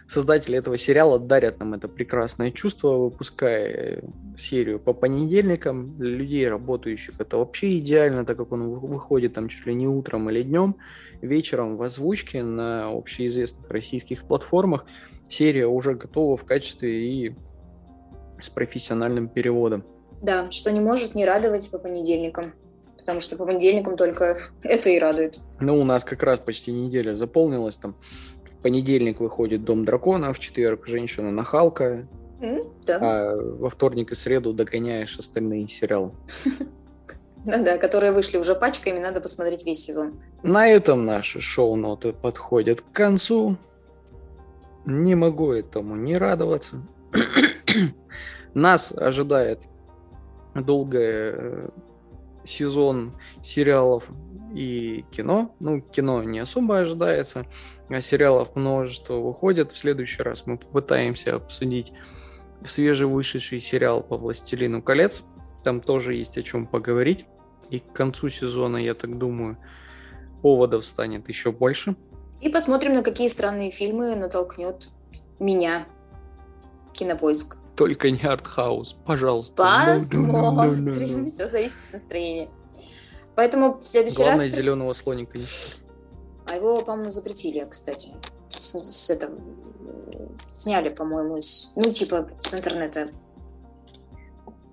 [0.09, 4.03] создатели этого сериала дарят нам это прекрасное чувство, выпуская
[4.37, 5.97] серию по понедельникам.
[5.99, 10.29] Для людей, работающих, это вообще идеально, так как он выходит там чуть ли не утром
[10.29, 10.75] или днем,
[11.23, 14.85] вечером в озвучке на общеизвестных российских платформах.
[15.29, 17.37] Серия уже готова в качестве и
[18.41, 19.85] с профессиональным переводом.
[20.27, 22.53] Да, что не может не радовать по понедельникам.
[22.99, 25.39] Потому что по понедельникам только это и радует.
[25.61, 27.95] Ну, у нас как раз почти неделя заполнилась там.
[28.51, 32.09] В понедельник выходит Дом дракона, в четверг женщина нахалка,
[32.41, 32.99] mm, да.
[33.01, 36.11] а во вторник и среду догоняешь остальные сериалы.
[37.49, 40.21] Ну да, которые вышли уже пачками, надо посмотреть весь сезон.
[40.43, 43.57] На этом наши шоу-ноты подходят к концу.
[44.85, 46.83] Не могу этому не радоваться.
[48.55, 49.61] Нас ожидает
[50.63, 51.69] долгий э,
[52.45, 54.09] сезон сериалов
[54.55, 55.55] и кино.
[55.61, 57.47] Ну, кино не особо ожидается,
[57.89, 59.73] а сериалов множество выходит.
[59.73, 61.93] В следующий раз мы попытаемся обсудить
[62.65, 65.23] свежевышедший сериал по «Властелину колец».
[65.63, 67.27] Там тоже есть о чем поговорить.
[67.71, 69.59] И к концу сезона, я так думаю,
[70.43, 71.97] поводов станет еще больше.
[72.41, 74.89] И посмотрим, на какие странные фильмы натолкнет
[75.39, 75.87] меня
[76.93, 77.59] кинопоиск.
[77.77, 79.55] Только не артхаус, пожалуйста.
[79.57, 80.31] Посмотрим.
[80.31, 82.49] No, no, no, no, Все зависит от настроения.
[83.35, 84.55] Поэтому в следующий Главное, раз...
[84.55, 85.45] зеленого слоника не
[86.47, 88.13] А его, по-моему, запретили, кстати.
[88.49, 89.39] С, с этого...
[90.51, 91.73] Сняли, по-моему, с...
[91.77, 93.05] ну, типа, с интернета.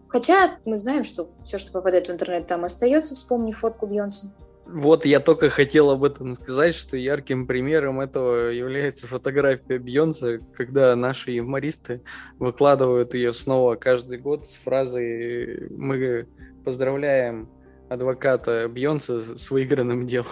[0.07, 3.15] Хотя мы знаем, что все, что попадает в интернет, там остается.
[3.15, 4.33] Вспомни фотку Бьонса.
[4.73, 10.95] Вот я только хотел об этом сказать, что ярким примером этого является фотография Бьонса, когда
[10.95, 12.01] наши юмористы
[12.39, 16.27] выкладывают ее снова каждый год с фразой «Мы
[16.65, 17.49] поздравляем
[17.87, 20.31] адвоката Бьонса с выигранным делом».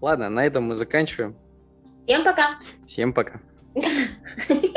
[0.00, 1.36] Ладно, на этом мы заканчиваем.
[2.06, 2.58] Всем пока.
[2.86, 3.40] Всем пока.